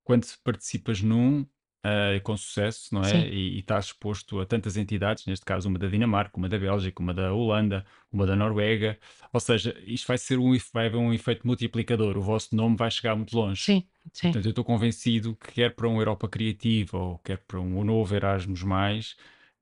quando 0.05 0.27
participas 0.45 1.03
num 1.03 1.47
uh, 1.87 2.21
com 2.23 2.37
sucesso, 2.37 2.95
não 2.95 3.05
é? 3.05 3.27
Sim, 3.27 3.29
E, 3.29 3.57
e 3.57 3.61
estás 3.61 3.87
exposto 3.87 4.41
a 4.41 4.47
tantas 4.47 4.77
entidades, 4.77 5.27
neste 5.27 5.45
caso 5.45 5.69
uma 5.69 5.79
da 5.79 5.89
Dinamarca, 5.89 6.37
uma 6.39 6.49
da 6.49 6.59
Bélgica, 6.59 7.03
uma 7.03 7.15
da 7.15 7.33
Holanda, 7.33 7.85
uma 8.13 8.27
da 8.27 8.37
Noruega, 8.37 8.99
ou 9.33 9.41
seja, 9.41 9.75
isto 9.87 10.07
vai 10.07 10.19
ser 10.19 10.39
um, 10.39 10.57
vai 10.73 10.87
haver 10.87 10.99
um 10.99 11.13
efeito 11.13 11.47
multiplicador, 11.47 12.17
o 12.17 12.23
vosso 12.23 12.55
nome 12.57 12.77
vai 12.77 12.91
chegar 12.91 13.15
muito 13.17 13.37
longe. 13.37 13.69
sim, 13.69 13.89
sim. 14.13 14.33
Portanto, 14.33 14.47
eu 14.47 14.51
estou 14.51 14.65
convencido 14.65 15.37
que 15.37 15.53
quer 15.53 15.75
para 15.75 15.89
uma 15.89 16.01
Europa 16.01 16.29
criativa 16.29 16.99
ou 16.99 17.19
quer 17.21 17.39
para 17.39 17.61
um 17.61 17.85
novo 17.85 18.15
Erasmus 18.15 18.63
mais, 18.63 19.17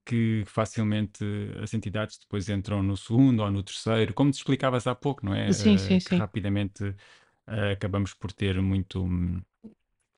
que 0.05 0.45
facilmente 0.47 1.25
as 1.63 1.73
entidades 1.75 2.19
depois 2.19 2.49
entram 2.49 2.83
no 2.83 2.97
segundo 2.97 3.41
ou 3.43 3.51
no 3.51 3.63
terceiro, 3.63 4.15
como 4.15 4.31
te 4.31 4.35
explicavas 4.37 4.87
há 4.87 4.95
pouco, 4.95 5.25
não 5.25 5.35
é? 5.35 5.51
Sim, 5.53 5.79
Uh, 5.97 5.99
sim, 5.99 6.01
que 6.03 6.13
sim. 6.17 6.19
rapidamente 6.19 6.85
uh, 6.85 7.73
acabamos 7.73 8.15
por 8.15 8.33
ter 8.33 8.61
muito, 8.61 9.07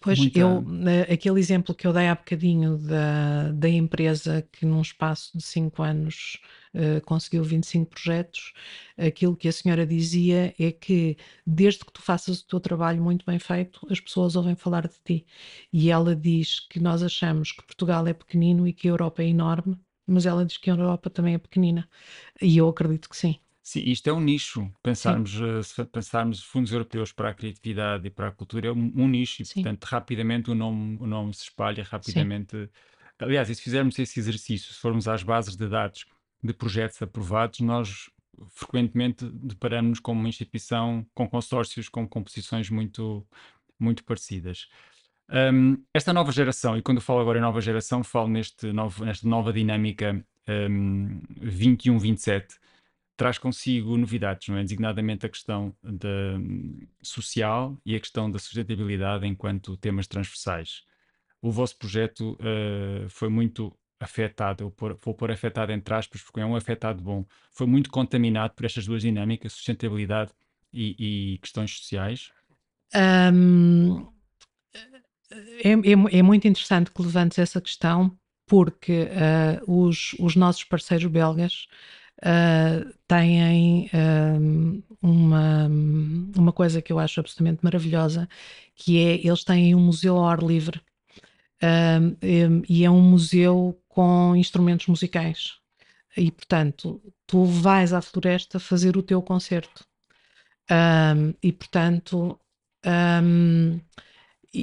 Pois 0.00 0.28
eu, 0.34 0.64
eh, 0.88 1.12
aquele 1.14 1.40
exemplo 1.40 1.74
que 1.74 1.86
eu 1.86 1.92
dei 1.92 2.06
há 2.06 2.14
bocadinho 2.14 2.78
da, 2.78 3.50
da 3.52 3.68
empresa 3.68 4.42
que 4.52 4.64
num 4.64 4.80
espaço 4.80 5.36
de 5.36 5.42
5 5.42 5.82
anos 5.82 6.38
eh, 6.74 7.00
conseguiu 7.00 7.42
25 7.42 7.90
projetos, 7.90 8.52
aquilo 8.96 9.36
que 9.36 9.48
a 9.48 9.52
senhora 9.52 9.84
dizia 9.86 10.54
é 10.58 10.70
que 10.70 11.16
desde 11.44 11.84
que 11.84 11.92
tu 11.92 12.00
faças 12.02 12.40
o 12.40 12.46
teu 12.46 12.60
trabalho 12.60 13.02
muito 13.02 13.24
bem 13.26 13.38
feito, 13.40 13.84
as 13.90 13.98
pessoas 13.98 14.36
ouvem 14.36 14.54
falar 14.54 14.86
de 14.86 14.94
ti. 15.04 15.26
E 15.72 15.90
ela 15.90 16.14
diz 16.14 16.60
que 16.60 16.78
nós 16.78 17.02
achamos 17.02 17.50
que 17.52 17.64
Portugal 17.64 18.06
é 18.06 18.12
pequenino 18.14 18.68
e 18.68 18.72
que 18.72 18.86
a 18.88 18.90
Europa 18.92 19.22
é 19.22 19.26
enorme, 19.26 19.76
mas 20.06 20.24
ela 20.26 20.44
diz 20.44 20.56
que 20.56 20.70
a 20.70 20.74
Europa 20.74 21.10
também 21.10 21.34
é 21.34 21.38
pequenina. 21.38 21.88
E 22.42 22.56
eu 22.58 22.68
acredito 22.68 23.08
que 23.08 23.16
sim. 23.16 23.40
Sim, 23.66 23.82
isto 23.84 24.06
é 24.06 24.12
um 24.12 24.20
nicho. 24.20 24.60
Sim, 24.60 24.72
Pensarmos, 24.80 25.40
eh, 25.40 25.60
se 25.64 25.84
pensarmos 25.86 26.40
fundos 26.40 26.70
europeus 26.70 27.10
para 27.10 27.30
a 27.30 27.34
criatividade 27.34 28.06
e 28.06 28.10
para 28.10 28.28
a 28.28 28.30
cultura 28.30 28.68
é 28.68 28.70
um, 28.70 28.92
um 28.94 29.08
nicho 29.08 29.42
e, 29.42 29.44
sim, 29.44 29.54
portanto, 29.54 29.84
rapidamente 29.86 30.52
o 30.52 30.54
nome, 30.54 30.96
o 31.00 31.04
nome 31.04 31.34
se 31.34 31.42
espalha, 31.42 31.84
sim. 31.84 31.90
rapidamente. 31.90 32.70
Aliás, 33.18 33.50
e 33.50 33.56
se 33.56 33.62
fizermos 33.62 33.98
esse 33.98 34.20
exercício, 34.20 34.72
se 34.72 34.78
formos 34.78 35.08
às 35.08 35.24
bases 35.24 35.56
de 35.56 35.66
dados 35.68 36.06
de 36.40 36.52
projetos 36.52 37.02
aprovados, 37.02 37.58
nós 37.58 38.08
frequentemente 38.50 39.28
deparamos 39.28 39.98
com 39.98 40.12
uma 40.12 40.28
instituição 40.28 41.04
com 41.12 41.28
consórcios 41.28 41.88
com 41.88 42.06
composições 42.06 42.70
muito, 42.70 43.26
muito 43.80 44.04
parecidas. 44.04 44.68
Um, 45.28 45.82
esta 45.92 46.12
nova 46.12 46.30
geração, 46.30 46.78
e 46.78 46.82
quando 46.82 46.98
eu 46.98 47.02
falo 47.02 47.18
agora 47.18 47.40
em 47.40 47.42
nova 47.42 47.60
geração, 47.60 48.04
falo 48.04 48.28
neste 48.28 48.72
novo, 48.72 49.04
nesta 49.04 49.28
nova 49.28 49.52
dinâmica 49.52 50.24
um, 50.70 51.20
21-27 51.42 52.64
traz 53.16 53.38
consigo 53.38 53.96
novidades, 53.96 54.48
não 54.48 54.56
é? 54.58 54.62
Designadamente 54.62 55.26
a 55.26 55.28
questão 55.28 55.74
da, 55.82 56.08
social 57.02 57.76
e 57.84 57.96
a 57.96 58.00
questão 58.00 58.30
da 58.30 58.38
sustentabilidade 58.38 59.26
enquanto 59.26 59.76
temas 59.76 60.06
transversais. 60.06 60.84
O 61.40 61.50
vosso 61.50 61.76
projeto 61.78 62.36
uh, 62.40 63.08
foi 63.08 63.28
muito 63.28 63.76
afetado, 63.98 64.64
eu 64.64 64.70
por, 64.70 64.98
vou 65.02 65.14
pôr 65.14 65.30
afetado 65.30 65.72
entre 65.72 65.94
aspas, 65.94 66.22
porque 66.22 66.40
é 66.40 66.46
um 66.46 66.54
afetado 66.54 67.02
bom, 67.02 67.24
foi 67.50 67.66
muito 67.66 67.90
contaminado 67.90 68.54
por 68.54 68.66
estas 68.66 68.84
duas 68.86 69.02
dinâmicas, 69.02 69.52
sustentabilidade 69.52 70.32
e, 70.72 71.34
e 71.34 71.38
questões 71.38 71.70
sociais. 71.78 72.30
Ahm, 72.94 74.06
é, 75.64 75.70
é- 75.70 76.18
é 76.18 76.22
muito 76.22 76.46
interessante 76.46 76.90
que 76.90 77.02
levantes 77.02 77.38
essa 77.38 77.60
questão, 77.60 78.16
porque 78.46 79.08
ah, 79.12 79.62
os, 79.66 80.14
os 80.18 80.36
nossos 80.36 80.64
parceiros 80.64 81.06
belgas 81.06 81.66
ah, 82.24 82.84
têm 83.08 83.90
ahm, 83.92 84.82
uma, 85.02 85.68
uma 86.36 86.52
coisa 86.52 86.82
que 86.82 86.92
eu 86.92 86.98
acho 86.98 87.20
absolutamente 87.20 87.60
maravilhosa, 87.64 88.28
que 88.74 88.98
é 88.98 89.26
eles 89.26 89.44
têm 89.44 89.74
um 89.74 89.80
museu 89.80 90.16
ao 90.16 90.26
ar 90.28 90.42
livre, 90.42 90.80
ahm, 91.62 92.16
em- 92.22 92.62
e 92.68 92.84
é 92.84 92.90
um 92.90 93.02
museu 93.02 93.80
com 93.88 94.36
instrumentos 94.36 94.86
musicais. 94.88 95.54
E, 96.16 96.30
portanto, 96.32 97.02
tu 97.26 97.44
vais 97.46 97.92
à 97.94 98.02
floresta 98.02 98.60
fazer 98.60 98.96
o 98.96 99.02
teu 99.04 99.22
concerto. 99.22 99.84
Ahm, 100.70 101.34
e, 101.42 101.52
portanto, 101.52 102.38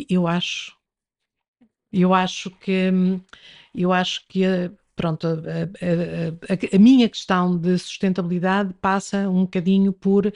eu 0.09 0.27
acho 0.27 0.75
eu 1.91 2.13
acho 2.13 2.49
que 2.51 2.91
eu 3.75 3.91
acho 3.93 4.25
que 4.27 4.43
pronto, 4.95 5.27
a, 5.27 5.31
a- 5.31 6.53
a- 6.53 6.75
a- 6.75 6.79
minha 6.79 7.09
questão 7.09 7.57
de 7.57 7.77
sustentabilidade 7.77 8.73
passa 8.75 9.29
um 9.29 9.41
bocadinho 9.43 9.91
por 9.93 10.31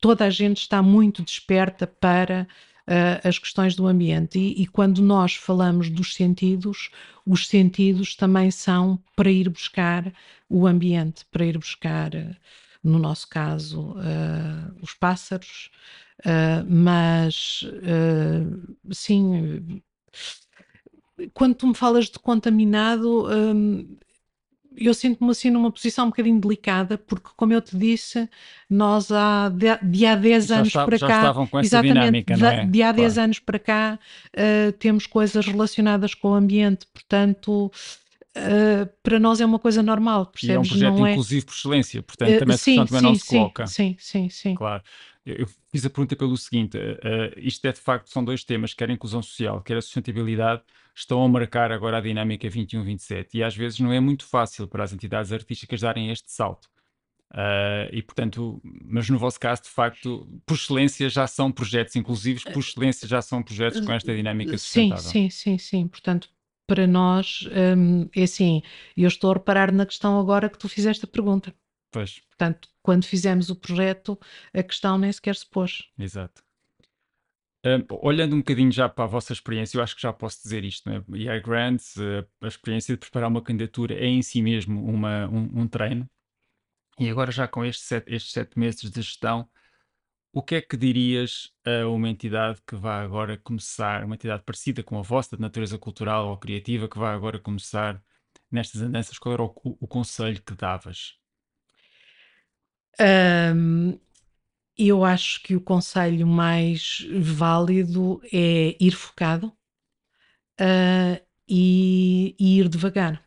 toda 0.00 0.24
a 0.24 0.30
gente 0.30 0.58
está 0.58 0.82
muito 0.82 1.22
desperta 1.22 1.86
para 1.86 2.46
ah, 2.86 3.20
as 3.28 3.38
questões 3.38 3.74
do 3.74 3.86
ambiente. 3.86 4.38
E, 4.38 4.62
e 4.62 4.66
quando 4.66 5.02
nós 5.02 5.34
falamos 5.34 5.90
dos 5.90 6.14
sentidos, 6.14 6.90
os 7.26 7.46
sentidos 7.46 8.14
também 8.16 8.50
são 8.50 8.98
para 9.14 9.30
ir 9.30 9.48
buscar 9.48 10.12
o 10.48 10.66
ambiente, 10.66 11.24
para 11.30 11.44
ir 11.44 11.58
buscar, 11.58 12.10
no 12.82 12.98
nosso 12.98 13.28
caso, 13.28 13.94
ah, 13.98 14.70
os 14.82 14.94
pássaros, 14.94 15.70
ah, 16.24 16.64
mas 16.68 17.64
sim, 18.92 19.82
quando 21.34 21.54
tu 21.54 21.66
me 21.68 21.74
falas 21.74 22.06
de 22.06 22.18
contaminado, 22.18 23.26
hum, 23.28 23.96
eu 24.76 24.94
sinto-me 24.94 25.30
assim 25.30 25.50
numa 25.50 25.70
posição 25.72 26.06
um 26.06 26.10
bocadinho 26.10 26.40
delicada, 26.40 26.96
porque, 26.98 27.30
como 27.36 27.52
eu 27.52 27.60
te 27.60 27.76
disse, 27.76 28.28
nós 28.68 29.10
há 29.12 29.48
de, 29.48 29.66
de 29.82 30.06
há 30.06 30.14
10 30.16 30.50
Já, 30.52 30.62
anos 30.62 30.76
está, 30.76 30.86
para 30.86 30.98
já 30.98 31.08
cá, 31.08 31.08
estavam 31.08 31.46
com 31.46 31.58
essa 31.58 31.78
exatamente, 31.78 31.78
dinâmica, 31.78 32.36
não 32.36 32.46
de, 32.46 32.50
é? 32.50 32.72
de 32.72 32.82
há 32.82 32.92
10 32.92 33.18
Claro. 33.18 33.18
anos 33.18 33.38
para 33.40 33.58
cá, 33.58 33.98
uh, 34.36 34.72
temos 34.74 35.06
coisas 35.06 35.46
relacionadas 35.46 36.14
com 36.14 36.30
o 36.30 36.34
ambiente, 36.34 36.86
portanto, 36.94 37.66
uh, 38.36 38.86
para 39.02 39.18
nós 39.20 39.40
é 39.40 39.46
uma 39.46 39.58
coisa 39.58 39.82
normal, 39.82 40.26
E 40.42 40.52
é 40.54 40.58
um 40.58 40.66
percebes? 40.66 40.66
projeto 40.66 40.98
Não 40.98 41.06
é? 41.06 41.20
inclusivo 41.20 41.46
por 41.46 41.54
excelência, 41.54 42.02
portanto, 42.02 42.36
Uh, 42.36 42.38
também 42.38 42.54
essa 42.54 42.64
sim, 42.64 42.64
questão 42.66 42.86
também 42.86 43.02
não 43.02 43.14
sim, 43.14 43.14
se 43.14 43.24
sim, 43.24 43.52
coloca. 43.64 43.64
sim, 43.64 43.96
sim, 43.98 44.28
sim. 44.30 44.60
Claro. 44.60 44.82
Eu 45.24 45.46
fiz 45.70 45.84
a 45.84 45.90
pergunta 45.90 46.16
pelo 46.16 46.36
seguinte: 46.36 46.78
eh, 46.78 47.34
isto 47.36 47.64
é 47.66 47.72
de 47.72 47.80
facto, 47.80 48.08
são 48.10 48.24
dois 48.24 48.42
temas, 48.44 48.72
quer 48.74 48.88
a 48.90 48.92
inclusão 48.92 49.22
social, 49.22 49.62
quer 49.62 49.76
a 49.76 49.82
sustentabilidade, 49.82 50.62
estão 50.94 51.22
a 51.22 51.28
marcar 51.28 51.70
agora 51.72 51.98
a 51.98 52.00
dinâmica 52.00 52.48
21-27 52.48 53.34
e 53.34 53.42
às 53.42 53.54
vezes 53.54 53.80
não 53.80 53.92
é 53.92 54.00
muito 54.00 54.24
fácil 54.24 54.66
para 54.66 54.84
as 54.84 54.92
entidades 54.92 55.32
artísticas 55.32 55.80
darem 55.80 56.10
este 56.10 56.30
salto. 56.32 56.68
Ah, 57.32 57.88
e 57.92 58.02
portanto, 58.02 58.60
mas 58.64 59.08
no 59.08 59.18
vosso 59.18 59.38
caso, 59.38 59.62
de 59.62 59.68
facto, 59.68 60.26
por 60.44 60.54
excelência 60.54 61.08
já 61.08 61.26
são 61.26 61.52
projetos 61.52 61.94
inclusivos, 61.94 62.44
por 62.44 62.58
excelência 62.58 63.06
já 63.06 63.22
são 63.22 63.42
projetos 63.42 63.80
com 63.80 63.92
esta 63.92 64.14
dinâmica 64.14 64.58
Sim, 64.58 64.58
sustentável. 64.58 65.10
sim, 65.12 65.30
sim, 65.30 65.58
sim. 65.58 65.88
Portanto, 65.88 66.28
para 66.66 66.86
nós, 66.86 67.48
hum, 67.76 68.08
é 68.14 68.22
assim, 68.24 68.62
eu 68.96 69.06
estou 69.06 69.30
a 69.30 69.34
reparar 69.34 69.72
na 69.72 69.86
questão 69.86 70.18
agora 70.18 70.48
que 70.48 70.58
tu 70.58 70.68
fizeste 70.68 71.04
a 71.04 71.08
pergunta. 71.08 71.54
Pois, 71.92 72.12
Portanto, 72.30 72.68
quando 72.82 73.04
fizemos 73.04 73.50
o 73.50 73.56
projeto, 73.56 74.18
a 74.54 74.62
questão 74.62 74.98
nem 74.98 75.12
sequer 75.12 75.36
se 75.36 75.46
pôs. 75.46 75.90
exato. 75.98 76.42
Ah, 77.62 77.78
olhando 78.02 78.34
um 78.34 78.38
bocadinho 78.38 78.72
já 78.72 78.88
para 78.88 79.04
a 79.04 79.06
vossa 79.06 79.32
experiência, 79.34 79.76
eu 79.76 79.82
acho 79.82 79.94
que 79.94 80.00
já 80.02 80.12
posso 80.12 80.42
dizer 80.42 80.64
isto, 80.64 80.88
né? 80.88 81.04
EI 81.14 81.40
Grants, 81.40 81.94
eh, 81.98 82.26
a 82.40 82.46
experiência 82.48 82.94
de 82.94 83.00
preparar 83.00 83.28
uma 83.28 83.42
candidatura 83.42 83.94
é 83.94 84.06
em 84.06 84.22
si 84.22 84.40
mesmo 84.42 84.82
uma, 84.86 85.28
um, 85.28 85.60
um 85.62 85.68
treino. 85.68 86.08
E 86.98 87.10
agora 87.10 87.32
já 87.32 87.48
com 87.48 87.64
estes 87.64 87.86
sete, 87.86 88.14
estes 88.14 88.32
sete 88.32 88.58
meses 88.58 88.90
de 88.90 89.02
gestão, 89.02 89.48
o 90.32 90.42
que 90.42 90.56
é 90.56 90.62
que 90.62 90.76
dirias 90.76 91.52
a 91.66 91.86
uma 91.88 92.08
entidade 92.10 92.60
que 92.66 92.76
vai 92.76 93.04
agora 93.04 93.38
começar, 93.38 94.04
uma 94.04 94.16
entidade 94.16 94.44
parecida 94.44 94.82
com 94.82 94.98
a 94.98 95.02
vossa, 95.02 95.36
de 95.36 95.42
natureza 95.42 95.78
cultural 95.78 96.28
ou 96.30 96.38
criativa, 96.38 96.88
que 96.88 96.98
vai 96.98 97.14
agora 97.14 97.38
começar 97.40 98.02
nestas 98.50 98.82
andanças? 98.82 99.18
Qual 99.18 99.34
era 99.34 99.44
o- 99.44 99.54
o 99.80 99.88
conselho 99.88 100.42
que 100.42 100.54
davas? 100.54 101.19
Hum, 102.98 103.98
eu 104.78 105.04
acho 105.04 105.42
que 105.42 105.56
o 105.56 105.60
conselho 105.62 106.26
mais 106.26 107.06
válido 107.20 108.20
é 108.32 108.76
ir 108.80 108.92
focado, 108.92 109.52
ah, 110.58 111.20
e, 111.48 112.34
e 112.38 112.58
ir 112.60 112.68
devagar. 112.68 113.22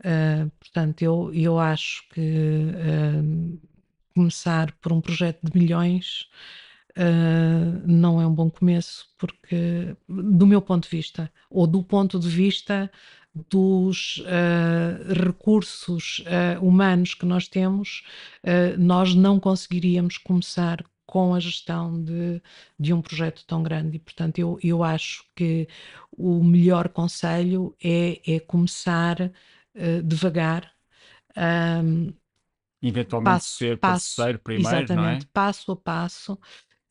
Uh, 0.00 0.50
portanto, 0.60 1.02
eu, 1.02 1.32
eu 1.34 1.58
acho 1.58 2.08
que 2.10 2.20
uh, 2.20 3.60
começar 4.14 4.72
por 4.80 4.92
um 4.92 5.00
projeto 5.00 5.40
de 5.42 5.58
milhões 5.58 6.28
uh, 6.98 7.82
não 7.86 8.20
é 8.20 8.26
um 8.26 8.34
bom 8.34 8.50
começo, 8.50 9.08
porque, 9.18 9.96
do 10.08 10.46
meu 10.46 10.62
ponto 10.62 10.84
de 10.84 10.96
vista, 10.96 11.32
ou 11.50 11.66
do 11.66 11.82
ponto 11.82 12.18
de 12.20 12.28
vista 12.28 12.90
dos 13.50 14.22
recursos 15.08 16.22
humanos 16.62 17.14
que 17.14 17.26
nós 17.26 17.48
temos, 17.48 18.04
nós 18.78 19.14
não 19.14 19.40
conseguiríamos 19.40 20.18
começar 20.18 20.84
com 21.06 21.34
a 21.34 21.40
gestão 21.40 22.02
de, 22.02 22.42
de 22.78 22.92
um 22.92 23.00
projeto 23.00 23.44
tão 23.46 23.62
grande. 23.62 23.96
E, 23.96 24.00
portanto, 24.00 24.38
eu, 24.38 24.58
eu 24.62 24.82
acho 24.82 25.24
que 25.36 25.68
o 26.10 26.42
melhor 26.42 26.88
conselho 26.88 27.76
é, 27.82 28.20
é 28.26 28.40
começar 28.40 29.20
uh, 29.20 30.02
devagar. 30.02 30.72
Um, 31.36 32.12
Eventualmente 32.82 33.30
passo, 33.30 33.56
ser 33.56 33.78
passo, 33.78 34.16
parceiro 34.16 34.38
primeiro, 34.40 34.68
exatamente, 34.76 34.96
não 34.96 35.08
é? 35.08 35.30
passo 35.32 35.72
a 35.72 35.76
passo, 35.76 36.38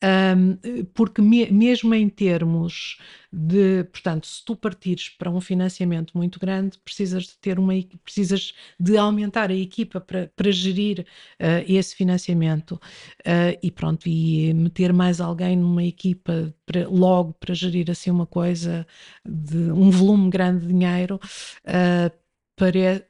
um, 0.02 0.84
porque 0.92 1.22
me, 1.22 1.50
mesmo 1.50 1.94
em 1.94 2.08
termos 2.08 2.98
de, 3.32 3.84
portanto, 3.84 4.26
se 4.26 4.44
tu 4.44 4.54
partires 4.54 5.08
para 5.08 5.30
um 5.30 5.40
financiamento 5.40 6.16
muito 6.16 6.38
grande, 6.38 6.78
precisas 6.84 7.24
de 7.24 7.38
ter 7.38 7.58
uma 7.58 7.72
precisas 8.02 8.52
de 8.78 8.96
aumentar 8.96 9.50
a 9.50 9.54
equipa 9.54 10.00
para, 10.00 10.30
para 10.36 10.52
gerir 10.52 11.00
uh, 11.00 11.64
esse 11.66 11.94
financiamento 11.96 12.72
uh, 12.72 13.58
e 13.62 13.70
pronto, 13.70 14.08
e 14.08 14.52
meter 14.52 14.92
mais 14.92 15.20
alguém 15.20 15.56
numa 15.56 15.84
equipa 15.84 16.54
para, 16.66 16.86
logo 16.88 17.32
para 17.34 17.54
gerir 17.54 17.90
assim 17.90 18.10
uma 18.10 18.26
coisa 18.26 18.86
de 19.24 19.70
um 19.72 19.90
volume 19.90 20.30
grande 20.30 20.66
de 20.66 20.72
dinheiro 20.72 21.18
uh, 21.66 22.24
pare, 22.56 23.04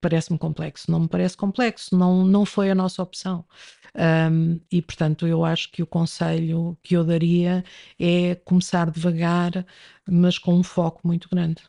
parece-me 0.00 0.38
complexo. 0.38 0.90
Não 0.90 1.00
me 1.00 1.08
parece 1.08 1.36
complexo, 1.36 1.96
não, 1.96 2.24
não 2.24 2.44
foi 2.46 2.70
a 2.70 2.74
nossa 2.74 3.02
opção. 3.02 3.44
Um, 3.94 4.60
e, 4.70 4.80
portanto, 4.80 5.26
eu 5.26 5.44
acho 5.44 5.70
que 5.70 5.82
o 5.82 5.86
conselho 5.86 6.76
que 6.82 6.96
eu 6.96 7.04
daria 7.04 7.64
é 7.98 8.34
começar 8.34 8.90
devagar, 8.90 9.66
mas 10.08 10.38
com 10.38 10.54
um 10.54 10.62
foco 10.62 11.06
muito 11.06 11.28
grande. 11.28 11.62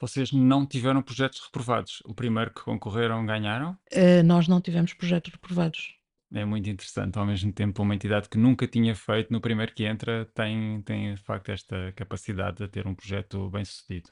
Vocês 0.00 0.32
não 0.32 0.66
tiveram 0.66 1.02
projetos 1.02 1.40
reprovados? 1.40 2.02
O 2.04 2.14
primeiro 2.14 2.52
que 2.52 2.62
concorreram 2.62 3.24
ganharam? 3.24 3.78
Uh, 3.92 4.22
nós 4.24 4.46
não 4.46 4.60
tivemos 4.60 4.92
projetos 4.92 5.32
reprovados. 5.32 5.94
É 6.32 6.44
muito 6.44 6.68
interessante, 6.68 7.16
ao 7.16 7.24
mesmo 7.24 7.52
tempo, 7.52 7.80
uma 7.80 7.94
entidade 7.94 8.28
que 8.28 8.36
nunca 8.36 8.66
tinha 8.66 8.94
feito, 8.94 9.32
no 9.32 9.40
primeiro 9.40 9.72
que 9.72 9.84
entra, 9.84 10.24
tem, 10.34 10.82
tem 10.82 11.14
de 11.14 11.22
facto 11.22 11.50
esta 11.50 11.92
capacidade 11.92 12.58
de 12.58 12.68
ter 12.68 12.86
um 12.86 12.94
projeto 12.94 13.48
bem 13.50 13.64
sucedido. 13.64 14.10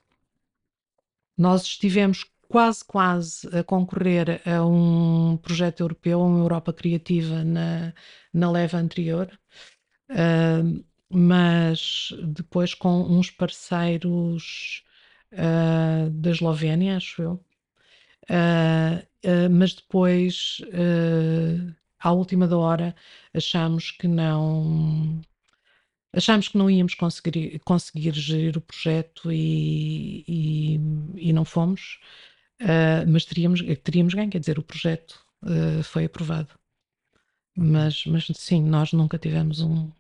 Nós 1.37 1.63
estivemos 1.63 2.25
quase, 2.53 2.85
quase 2.85 3.49
a 3.59 3.65
concorrer 3.65 4.43
a 4.47 4.65
um 4.65 5.39
projeto 5.39 5.81
europeu, 5.81 6.21
uma 6.21 6.41
Europa 6.41 6.71
Criativa 6.73 7.43
na, 7.43 7.95
na 8.33 8.51
leva 8.51 8.77
anterior, 8.77 9.31
uh, 10.11 10.85
mas 11.09 12.13
depois 12.23 12.75
com 12.75 13.03
uns 13.03 13.31
parceiros 13.31 14.85
uh, 15.33 16.11
da 16.11 16.31
Eslovénia, 16.31 16.99
acho 16.99 17.23
eu. 17.23 17.45
Uh, 18.25 19.03
mas 19.51 19.75
depois, 19.75 20.61
à 22.01 22.13
última 22.13 22.49
da 22.49 22.59
hora, 22.59 22.95
achamos 23.33 23.93
que 23.93 24.09
não 24.09 25.23
Achámos 26.15 26.49
que 26.49 26.59
não 26.59 26.69
íamos 26.69 26.95
conseguir, 26.95 27.59
conseguir 27.61 28.13
gerir 28.13 28.59
o 28.59 28.61
projeto 28.61 29.33
e, 29.33 30.25
e, 30.29 30.81
e 31.17 31.33
não 31.33 31.45
fomos. 31.45 32.01
Uh, 32.63 33.11
mas 33.11 33.25
teríamos, 33.25 33.61
teríamos 33.83 34.15
ganho, 34.15 34.31
quer 34.31 34.39
dizer, 34.39 34.59
o 34.59 34.63
projeto 34.63 35.19
uh, 35.43 35.83
foi 35.83 36.05
aprovado. 36.05 36.49
Mas, 37.57 38.07
mas 38.07 38.27
sim, 38.35 38.63
nós 38.63 38.93
nunca 38.93 39.19
tivemos 39.19 39.61
um. 39.61 39.91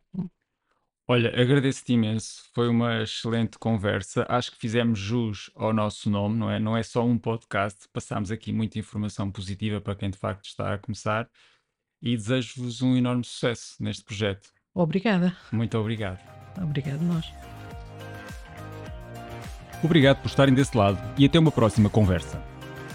Olha, 1.08 1.28
agradeço-te 1.28 1.92
imenso, 1.92 2.44
foi 2.54 2.68
uma 2.68 3.02
excelente 3.02 3.58
conversa. 3.58 4.24
Acho 4.28 4.52
que 4.52 4.58
fizemos 4.58 4.98
jus 4.98 5.50
ao 5.54 5.72
nosso 5.72 6.08
nome, 6.08 6.38
não 6.38 6.50
é? 6.50 6.60
Não 6.60 6.76
é 6.76 6.82
só 6.82 7.04
um 7.04 7.18
podcast, 7.18 7.88
passámos 7.92 8.30
aqui 8.30 8.52
muita 8.52 8.78
informação 8.78 9.30
positiva 9.30 9.80
para 9.80 9.96
quem 9.96 10.08
de 10.08 10.16
facto 10.16 10.46
está 10.46 10.72
a 10.72 10.78
começar 10.78 11.28
e 12.00 12.16
desejo-vos 12.16 12.80
um 12.82 12.96
enorme 12.96 13.24
sucesso 13.24 13.74
neste 13.80 14.04
projeto. 14.04 14.48
Obrigada. 14.72 15.36
Muito 15.50 15.76
obrigado. 15.76 16.20
Obrigado, 16.56 17.02
nós. 17.02 17.26
Obrigado 19.82 20.22
por 20.22 20.28
estarem 20.28 20.54
desse 20.54 20.76
lado 20.76 20.98
e 21.18 21.26
até 21.26 21.38
uma 21.38 21.50
próxima 21.50 21.90
conversa. 21.90 22.51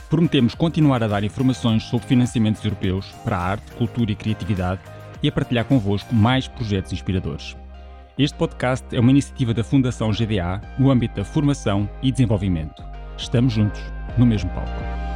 Prometemos 0.10 0.56
continuar 0.56 1.04
a 1.04 1.08
dar 1.08 1.24
informações 1.24 1.84
sobre 1.84 2.08
financiamentos 2.08 2.64
europeus 2.64 3.08
para 3.24 3.38
a 3.38 3.42
arte, 3.42 3.72
cultura 3.74 4.12
e 4.12 4.16
criatividade 4.16 4.82
e 5.22 5.28
a 5.28 5.32
partilhar 5.32 5.66
convosco 5.66 6.16
mais 6.16 6.48
projetos 6.48 6.94
inspiradores. 6.94 7.58
Este 8.18 8.38
podcast 8.38 8.86
é 8.96 9.00
uma 9.00 9.12
iniciativa 9.12 9.54
da 9.54 9.64
Fundação 9.64 10.12
GDA 10.12 10.62
no 10.80 10.90
âmbito 10.90 11.16
da 11.16 11.26
formação 11.26 11.90
e 12.02 12.12
desenvolvimento. 12.12 12.82
Estamos 13.18 13.54
juntos, 13.54 13.82
no 14.18 14.26
mesmo 14.26 14.50
palco. 14.52 15.07